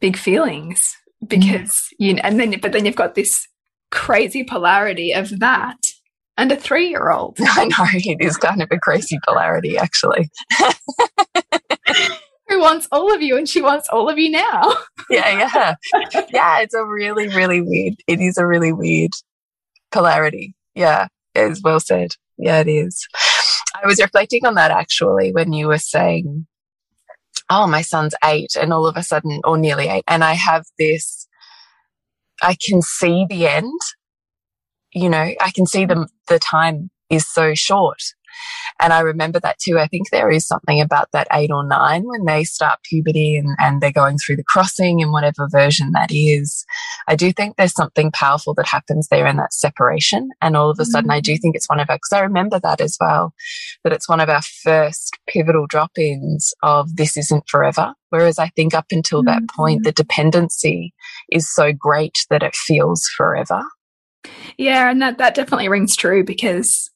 big 0.00 0.16
feelings 0.16 0.96
because 1.26 1.70
mm. 1.70 1.90
you 1.98 2.14
know, 2.14 2.20
and 2.24 2.38
then 2.38 2.58
but 2.60 2.72
then 2.72 2.84
you've 2.84 2.96
got 2.96 3.14
this 3.14 3.46
crazy 3.90 4.44
polarity 4.44 5.12
of 5.12 5.38
that 5.40 5.76
and 6.36 6.52
a 6.52 6.56
three 6.56 6.88
year 6.88 7.10
old. 7.10 7.38
I 7.40 7.64
know 7.64 7.86
it 7.92 8.18
is 8.20 8.36
kind 8.36 8.62
of 8.62 8.68
a 8.70 8.78
crazy 8.78 9.18
polarity, 9.26 9.78
actually. 9.78 10.30
Wants 12.58 12.88
all 12.90 13.14
of 13.14 13.22
you 13.22 13.36
and 13.36 13.48
she 13.48 13.62
wants 13.62 13.88
all 13.88 14.08
of 14.08 14.18
you 14.18 14.30
now. 14.30 14.62
yeah, 15.10 15.48
yeah. 15.54 15.74
Yeah, 16.32 16.60
it's 16.60 16.74
a 16.74 16.84
really, 16.84 17.28
really 17.28 17.60
weird, 17.60 17.94
it 18.06 18.20
is 18.20 18.38
a 18.38 18.46
really 18.46 18.72
weird 18.72 19.12
polarity. 19.92 20.54
Yeah, 20.74 21.08
it 21.34 21.52
is 21.52 21.62
well 21.62 21.80
said. 21.80 22.12
Yeah, 22.38 22.60
it 22.60 22.68
is. 22.68 23.06
I 23.82 23.86
was 23.86 24.00
reflecting 24.00 24.44
on 24.46 24.54
that 24.54 24.70
actually 24.70 25.32
when 25.32 25.52
you 25.52 25.68
were 25.68 25.78
saying, 25.78 26.46
oh, 27.50 27.66
my 27.66 27.82
son's 27.82 28.14
eight, 28.24 28.56
and 28.60 28.72
all 28.72 28.86
of 28.86 28.96
a 28.96 29.02
sudden, 29.02 29.40
or 29.44 29.56
nearly 29.56 29.88
eight, 29.88 30.04
and 30.08 30.24
I 30.24 30.34
have 30.34 30.64
this, 30.78 31.28
I 32.42 32.56
can 32.66 32.82
see 32.82 33.26
the 33.28 33.46
end. 33.46 33.80
You 34.92 35.08
know, 35.08 35.30
I 35.40 35.50
can 35.54 35.66
see 35.66 35.84
the, 35.84 36.08
the 36.28 36.38
time 36.38 36.90
is 37.10 37.26
so 37.26 37.54
short. 37.54 38.00
And 38.80 38.92
I 38.92 39.00
remember 39.00 39.40
that 39.40 39.58
too. 39.58 39.78
I 39.78 39.86
think 39.86 40.10
there 40.10 40.30
is 40.30 40.46
something 40.46 40.80
about 40.80 41.10
that 41.12 41.28
eight 41.32 41.50
or 41.50 41.66
nine 41.66 42.04
when 42.04 42.24
they 42.24 42.44
start 42.44 42.80
puberty 42.82 43.36
and, 43.36 43.56
and 43.58 43.80
they're 43.80 43.92
going 43.92 44.18
through 44.18 44.36
the 44.36 44.44
crossing 44.44 45.00
in 45.00 45.12
whatever 45.12 45.48
version 45.50 45.92
that 45.92 46.10
is. 46.12 46.64
I 47.08 47.16
do 47.16 47.32
think 47.32 47.56
there's 47.56 47.74
something 47.74 48.10
powerful 48.12 48.54
that 48.54 48.66
happens 48.66 49.08
there 49.08 49.26
in 49.26 49.36
that 49.36 49.52
separation. 49.52 50.30
And 50.42 50.56
all 50.56 50.70
of 50.70 50.78
a 50.78 50.84
sudden, 50.84 51.10
I 51.10 51.20
do 51.20 51.34
mm. 51.34 51.40
think 51.40 51.56
it's 51.56 51.68
one 51.68 51.80
of 51.80 51.88
our, 51.88 51.96
because 51.96 52.12
I 52.12 52.20
remember 52.20 52.60
that 52.60 52.80
as 52.80 52.96
well, 53.00 53.34
that 53.84 53.92
it's 53.92 54.08
one 54.08 54.20
of 54.20 54.28
our 54.28 54.42
first 54.42 55.16
pivotal 55.26 55.66
drop 55.66 55.92
ins 55.98 56.52
of 56.62 56.96
this 56.96 57.16
isn't 57.16 57.48
forever. 57.48 57.94
Whereas 58.10 58.38
I 58.38 58.48
think 58.56 58.74
up 58.74 58.86
until 58.90 59.22
that 59.24 59.42
mm 59.42 59.46
-hmm. 59.46 59.56
point, 59.56 59.84
the 59.84 59.92
dependency 59.92 60.92
is 61.30 61.54
so 61.54 61.72
great 61.72 62.16
that 62.30 62.42
it 62.42 62.54
feels 62.54 63.02
forever. 63.16 63.62
Yeah, 64.58 64.90
and 64.90 65.00
that, 65.02 65.18
that 65.18 65.34
definitely 65.34 65.68
rings 65.68 65.96
true 65.96 66.24
because 66.24 66.90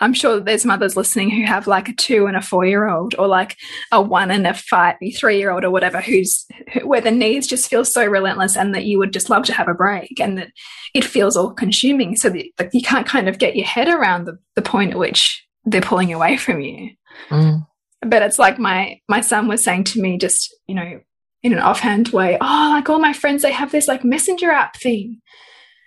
I'm 0.00 0.12
sure 0.12 0.36
that 0.36 0.44
there's 0.44 0.64
mothers 0.64 0.96
listening 0.96 1.30
who 1.30 1.44
have 1.44 1.66
like 1.66 1.88
a 1.88 1.94
two 1.94 2.26
and 2.26 2.36
a 2.36 2.42
four 2.42 2.64
year 2.64 2.88
old, 2.88 3.14
or 3.18 3.26
like 3.26 3.56
a 3.92 4.00
one 4.00 4.30
and 4.30 4.46
a 4.46 4.54
five, 4.54 4.96
three 5.16 5.38
year 5.38 5.50
old, 5.50 5.64
or 5.64 5.70
whatever, 5.70 6.00
who's 6.00 6.46
where 6.82 7.00
the 7.00 7.10
needs 7.10 7.46
just 7.46 7.68
feel 7.68 7.84
so 7.84 8.04
relentless, 8.04 8.56
and 8.56 8.74
that 8.74 8.84
you 8.84 8.98
would 8.98 9.12
just 9.12 9.30
love 9.30 9.44
to 9.44 9.54
have 9.54 9.68
a 9.68 9.74
break, 9.74 10.20
and 10.20 10.38
that 10.38 10.48
it 10.94 11.04
feels 11.04 11.36
all 11.36 11.52
consuming. 11.52 12.16
So 12.16 12.30
that 12.30 12.46
like, 12.58 12.70
you 12.72 12.82
can't 12.82 13.06
kind 13.06 13.28
of 13.28 13.38
get 13.38 13.56
your 13.56 13.66
head 13.66 13.88
around 13.88 14.24
the, 14.24 14.38
the 14.56 14.62
point 14.62 14.92
at 14.92 14.98
which 14.98 15.46
they're 15.64 15.80
pulling 15.80 16.12
away 16.12 16.36
from 16.36 16.60
you. 16.60 16.90
Mm. 17.30 17.66
But 18.02 18.22
it's 18.22 18.38
like 18.38 18.58
my 18.58 19.00
my 19.08 19.20
son 19.20 19.48
was 19.48 19.62
saying 19.62 19.84
to 19.84 20.00
me, 20.00 20.18
just 20.18 20.54
you 20.66 20.74
know, 20.74 21.00
in 21.42 21.52
an 21.52 21.60
offhand 21.60 22.08
way, 22.08 22.36
oh, 22.40 22.70
like 22.72 22.88
all 22.88 22.98
my 22.98 23.12
friends, 23.12 23.42
they 23.42 23.52
have 23.52 23.70
this 23.70 23.86
like 23.86 24.04
messenger 24.04 24.50
app 24.50 24.76
thing. 24.76 25.20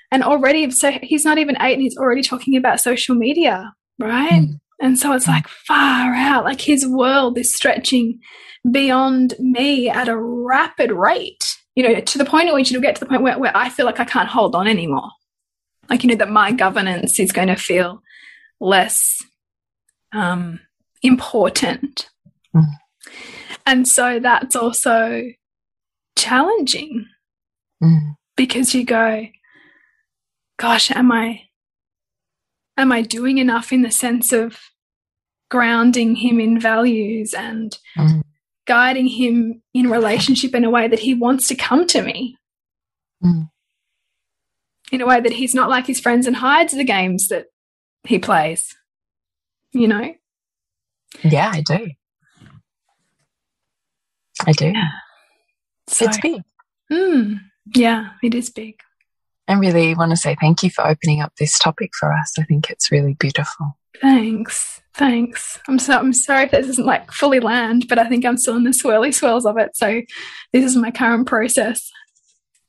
And 0.10 0.24
already, 0.24 0.72
so 0.72 0.92
he's 1.04 1.26
not 1.26 1.38
even 1.38 1.58
eight 1.60 1.74
and 1.74 1.82
he's 1.82 1.98
already 1.98 2.22
talking 2.22 2.56
about 2.56 2.80
social 2.80 3.14
media 3.14 3.74
right? 4.00 4.44
Mm. 4.44 4.60
And 4.80 5.00
so 5.00 5.14
it's 5.14 5.28
like 5.28 5.48
far 5.48 6.14
out, 6.14 6.44
like 6.44 6.62
his 6.62 6.86
world 6.86 7.38
is 7.38 7.56
stretching 7.56 8.20
beyond 8.70 9.34
me 9.40 9.90
at 9.90 10.08
a 10.08 10.18
rapid 10.18 10.92
rate, 10.92 11.58
you 11.76 11.84
know, 11.84 12.00
to 12.00 12.18
the 12.18 12.26
point 12.26 12.48
at 12.48 12.54
which 12.54 12.72
it'll 12.72 12.82
get 12.82 12.96
to 12.96 13.00
the 13.00 13.08
point 13.08 13.24
where, 13.24 13.40
where 13.40 13.56
I 13.58 13.70
feel 13.70 13.86
like 13.86 14.00
I 14.00 14.06
can't 14.06 14.30
hold 14.30 14.56
on 14.56 14.68
anymore. 14.68 15.10
Like, 15.90 16.04
you 16.04 16.10
know, 16.10 16.16
that 16.16 16.30
my 16.30 16.52
governance 16.52 17.20
is 17.20 17.32
going 17.32 17.48
to 17.48 17.56
feel 17.56 18.02
less 18.60 19.24
um, 20.14 20.60
important. 21.02 22.10
Mm. 22.56 22.66
And 23.66 23.88
so 23.88 24.20
that's 24.20 24.56
also 24.56 25.24
challenging 26.18 27.08
mm. 27.82 28.16
because 28.36 28.76
you 28.76 28.84
go, 28.84 29.28
gosh, 30.58 30.92
am 30.92 31.12
I 31.12 31.47
am 32.78 32.92
I 32.92 33.02
doing 33.02 33.38
enough 33.40 33.74
in 33.74 33.82
the 33.82 33.92
sense 33.92 34.32
of 34.32 34.58
grounding 35.50 36.16
him 36.16 36.40
in 36.40 36.60
values 36.60 37.34
and 37.34 37.78
mm. 37.98 38.22
guiding 38.66 39.08
him 39.08 39.62
in 39.74 39.90
relationship 39.90 40.54
in 40.54 40.64
a 40.64 40.70
way 40.70 40.88
that 40.88 41.00
he 41.00 41.14
wants 41.14 41.48
to 41.48 41.56
come 41.56 41.88
to 41.88 42.02
me? 42.02 42.38
Mm. 43.24 43.50
In 44.92 45.02
a 45.02 45.06
way 45.06 45.20
that 45.20 45.34
he's 45.34 45.56
not 45.56 45.70
like 45.70 45.88
his 45.88 46.00
friends 46.00 46.28
and 46.28 46.36
hides 46.36 46.74
the 46.74 46.84
games 46.84 47.28
that 47.28 47.48
he 48.04 48.20
plays. 48.20 48.76
You 49.74 49.88
know? 49.88 50.14
Yeah, 51.24 51.52
I 51.54 51.62
do. 51.62 51.90
I 54.46 54.52
do. 54.54 54.68
Yeah. 54.68 54.90
So, 55.88 56.06
it's 56.06 56.20
big. 56.20 56.42
Mm, 56.92 57.40
yeah, 57.76 58.10
it 58.24 58.36
is 58.36 58.50
big. 58.50 58.76
I 59.48 59.54
really 59.54 59.96
want 59.96 60.12
to 60.12 60.18
say 60.18 60.36
thank 60.40 60.64
you 60.64 60.70
for 60.70 60.86
opening 60.86 61.22
up 61.22 61.34
this 61.38 61.58
topic 61.58 61.92
for 61.98 62.12
us. 62.14 62.34
I 62.38 62.44
think 62.44 62.70
it's 62.70 62.92
really 62.92 63.14
beautiful. 63.14 63.78
Thanks. 64.02 64.82
Thanks. 64.94 65.60
I'm 65.68 65.80
so 65.80 65.98
I'm 65.98 66.14
sorry 66.14 66.46
if 66.46 66.52
this 66.52 66.68
isn't 66.68 66.86
like 66.86 67.12
fully 67.12 67.40
land, 67.40 67.86
but 67.88 68.00
I 68.00 68.10
think 68.10 68.26
I'm 68.26 68.38
still 68.38 68.56
in 68.56 68.64
the 68.64 68.72
swirly 68.72 69.14
swirls 69.14 69.46
of 69.46 69.58
it. 69.58 69.78
So 69.78 70.02
this 70.54 70.66
is 70.66 70.76
my 70.76 70.92
current 70.92 71.28
process. 71.28 71.92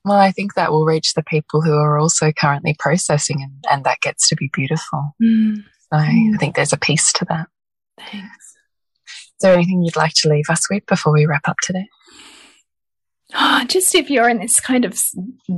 Well, 0.04 0.18
I 0.18 0.30
think 0.30 0.54
that 0.54 0.70
will 0.70 0.84
reach 0.84 1.14
the 1.14 1.24
people 1.24 1.62
who 1.62 1.74
are 1.74 1.98
also 1.98 2.32
currently 2.32 2.76
processing 2.78 3.42
and, 3.42 3.64
and 3.70 3.84
that 3.84 4.00
gets 4.00 4.28
to 4.28 4.36
be 4.36 4.50
beautiful. 4.52 5.14
Mm. 5.22 5.64
So 5.92 5.98
mm. 5.98 6.34
I 6.34 6.38
think 6.38 6.54
there's 6.54 6.72
a 6.72 6.78
piece 6.78 7.12
to 7.14 7.24
that. 7.26 7.48
Thanks. 7.98 8.54
Is 9.06 9.42
there 9.42 9.54
anything 9.54 9.82
you'd 9.82 9.96
like 9.96 10.14
to 10.16 10.28
leave 10.28 10.48
us 10.48 10.68
with 10.70 10.84
before 10.86 11.12
we 11.12 11.26
wrap 11.26 11.48
up 11.48 11.56
today? 11.62 11.88
Oh, 13.34 13.64
just 13.68 13.94
if 13.94 14.10
you're 14.10 14.28
in 14.28 14.38
this 14.38 14.60
kind 14.60 14.84
of 14.84 14.98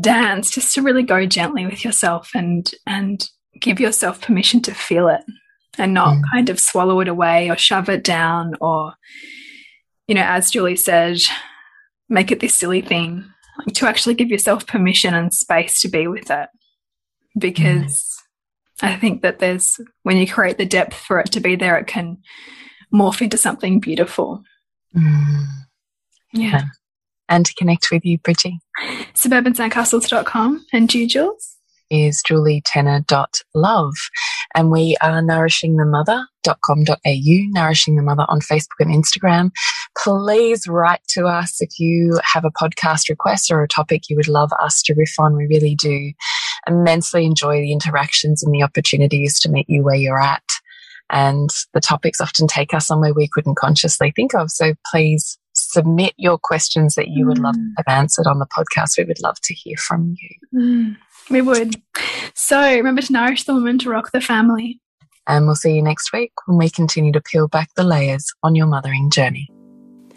dance, 0.01 0.51
just 0.51 0.75
to 0.75 0.83
really 0.83 1.03
go 1.03 1.27
gently 1.27 1.67
with 1.67 1.85
yourself 1.85 2.31
and 2.35 2.71
and 2.87 3.29
give 3.61 3.81
yourself 3.81 4.21
permission 4.21 4.63
to 4.63 4.75
feel 4.75 5.09
it 5.09 5.23
and 5.79 5.95
not 5.95 6.17
mm. 6.17 6.23
kind 6.33 6.49
of 6.49 6.59
swallow 6.59 7.01
it 7.01 7.09
away 7.09 7.51
or 7.51 7.57
shove 7.57 7.89
it 7.89 8.05
down 8.05 8.55
or, 8.61 8.95
you 10.07 10.15
know, 10.15 10.25
as 10.25 10.51
Julie 10.51 10.77
said, 10.77 11.19
make 12.09 12.31
it 12.31 12.41
this 12.41 12.55
silly 12.55 12.81
thing. 12.81 13.25
Like 13.59 13.75
to 13.75 13.87
actually 13.87 14.15
give 14.15 14.29
yourself 14.29 14.67
permission 14.67 15.15
and 15.15 15.33
space 15.33 15.81
to 15.81 15.89
be 15.89 16.07
with 16.07 16.31
it. 16.31 16.49
Because 17.39 18.23
mm. 18.81 18.89
I 18.89 18.97
think 18.97 19.23
that 19.23 19.39
there's, 19.39 19.81
when 20.03 20.17
you 20.17 20.27
create 20.27 20.59
the 20.59 20.67
depth 20.67 20.95
for 20.95 21.21
it 21.21 21.33
to 21.33 21.41
be 21.41 21.57
there, 21.57 21.77
it 21.77 21.87
can 21.87 22.19
morph 22.93 23.23
into 23.23 23.37
something 23.37 23.81
beautiful. 23.81 24.43
Mm. 24.97 25.47
Yeah. 26.33 26.63
And 27.31 27.47
to 27.47 27.55
connect 27.55 27.91
with 27.91 28.05
you, 28.05 28.19
Bridgie? 28.19 28.59
Suburbansandcastles.com 29.15 30.67
and 30.73 30.93
you, 30.93 31.09
Jules? 31.09 31.57
is 31.91 32.23
julietenner.love. 32.23 33.95
And 34.55 34.71
we 34.71 34.97
are 35.03 35.21
nourishingthemother.com.au, 35.21 37.51
Nourishing 37.51 37.97
the 37.97 38.03
Mother 38.03 38.25
on 38.29 38.41
Facebook 38.41 38.79
and 38.79 38.91
Instagram. 38.91 39.51
Please 39.99 40.69
write 40.69 41.03
to 41.09 41.27
us 41.27 41.61
if 41.61 41.79
you 41.79 42.19
have 42.23 42.45
a 42.45 42.51
podcast 42.51 43.09
request 43.09 43.51
or 43.51 43.63
a 43.63 43.69
topic 43.69 44.09
you 44.09 44.17
would 44.17 44.29
love 44.29 44.51
us 44.61 44.83
to 44.83 44.95
riff 44.95 45.15
on. 45.19 45.37
We 45.37 45.47
really 45.47 45.75
do 45.75 46.13
immensely 46.67 47.27
enjoy 47.27 47.61
the 47.61 47.73
interactions 47.73 48.43
and 48.43 48.55
the 48.55 48.63
opportunities 48.63 49.39
to 49.41 49.51
meet 49.51 49.69
you 49.69 49.83
where 49.83 49.97
you're 49.97 50.21
at. 50.21 50.43
And 51.11 51.51
the 51.75 51.81
topics 51.81 52.21
often 52.21 52.47
take 52.47 52.73
us 52.73 52.87
somewhere 52.87 53.13
we 53.13 53.29
couldn't 53.33 53.57
consciously 53.57 54.13
think 54.15 54.35
of. 54.35 54.51
So 54.51 54.75
please 54.91 55.39
submit 55.73 56.15
your 56.17 56.39
questions 56.39 56.95
that 56.95 57.09
you 57.09 57.27
would 57.27 57.39
love 57.39 57.55
to 57.55 57.61
mm. 57.61 57.73
have 57.77 57.99
answered 57.99 58.27
on 58.27 58.39
the 58.39 58.47
podcast. 58.47 58.99
We 58.99 59.05
would 59.05 59.21
love 59.23 59.41
to 59.43 59.55
hear 59.55 59.77
from 59.77 60.17
you. 60.19 60.61
Mm. 60.61 60.97
We 61.31 61.43
would. 61.43 61.81
So 62.35 62.61
remember 62.61 63.03
to 63.03 63.13
nourish 63.13 63.45
the 63.45 63.55
woman 63.55 63.79
to 63.81 63.91
rock 63.91 64.11
the 64.13 64.21
family. 64.21 64.81
And 65.27 65.47
we'll 65.47 65.55
see 65.55 65.77
you 65.77 65.83
next 65.83 66.13
week 66.13 66.33
when 66.47 66.59
we 66.59 66.71
continue 66.71 67.13
to 67.13 67.21
peel 67.21 67.47
back 67.47 67.69
the 67.77 67.85
layers 67.85 68.33
on 68.43 68.55
your 68.55 68.67
mothering 68.67 69.11
journey. 69.11 69.49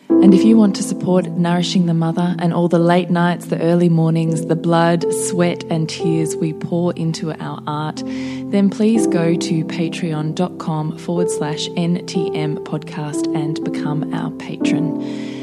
And 0.10 0.34
if 0.34 0.46
you 0.46 0.56
want 0.58 0.76
to 0.78 0.84
support 0.84 1.26
Nourishing 1.26 1.86
the 1.86 1.94
Mother 1.94 2.36
and 2.39 2.54
all 2.54 2.70
the 2.70 2.80
late 2.80 3.10
nights, 3.10 3.48
the 3.48 3.60
early 3.62 3.89
mornings, 3.89 4.46
the 4.46 4.56
blood, 4.56 5.04
sweat, 5.13 5.66
and 5.70 5.89
tears 5.89 6.36
we 6.36 6.54
pour 6.54 6.94
into 6.94 7.34
our 7.42 7.62
art, 7.68 8.02
then 8.06 8.70
please 8.70 9.06
go 9.06 9.36
to 9.36 9.66
patreon.com 9.66 10.98
forward 10.98 11.30
slash 11.30 11.68
NTM 11.70 12.60
podcast 12.60 13.36
and 13.36 13.62
become 13.66 14.13
our 14.13 14.32
patron. 14.32 15.42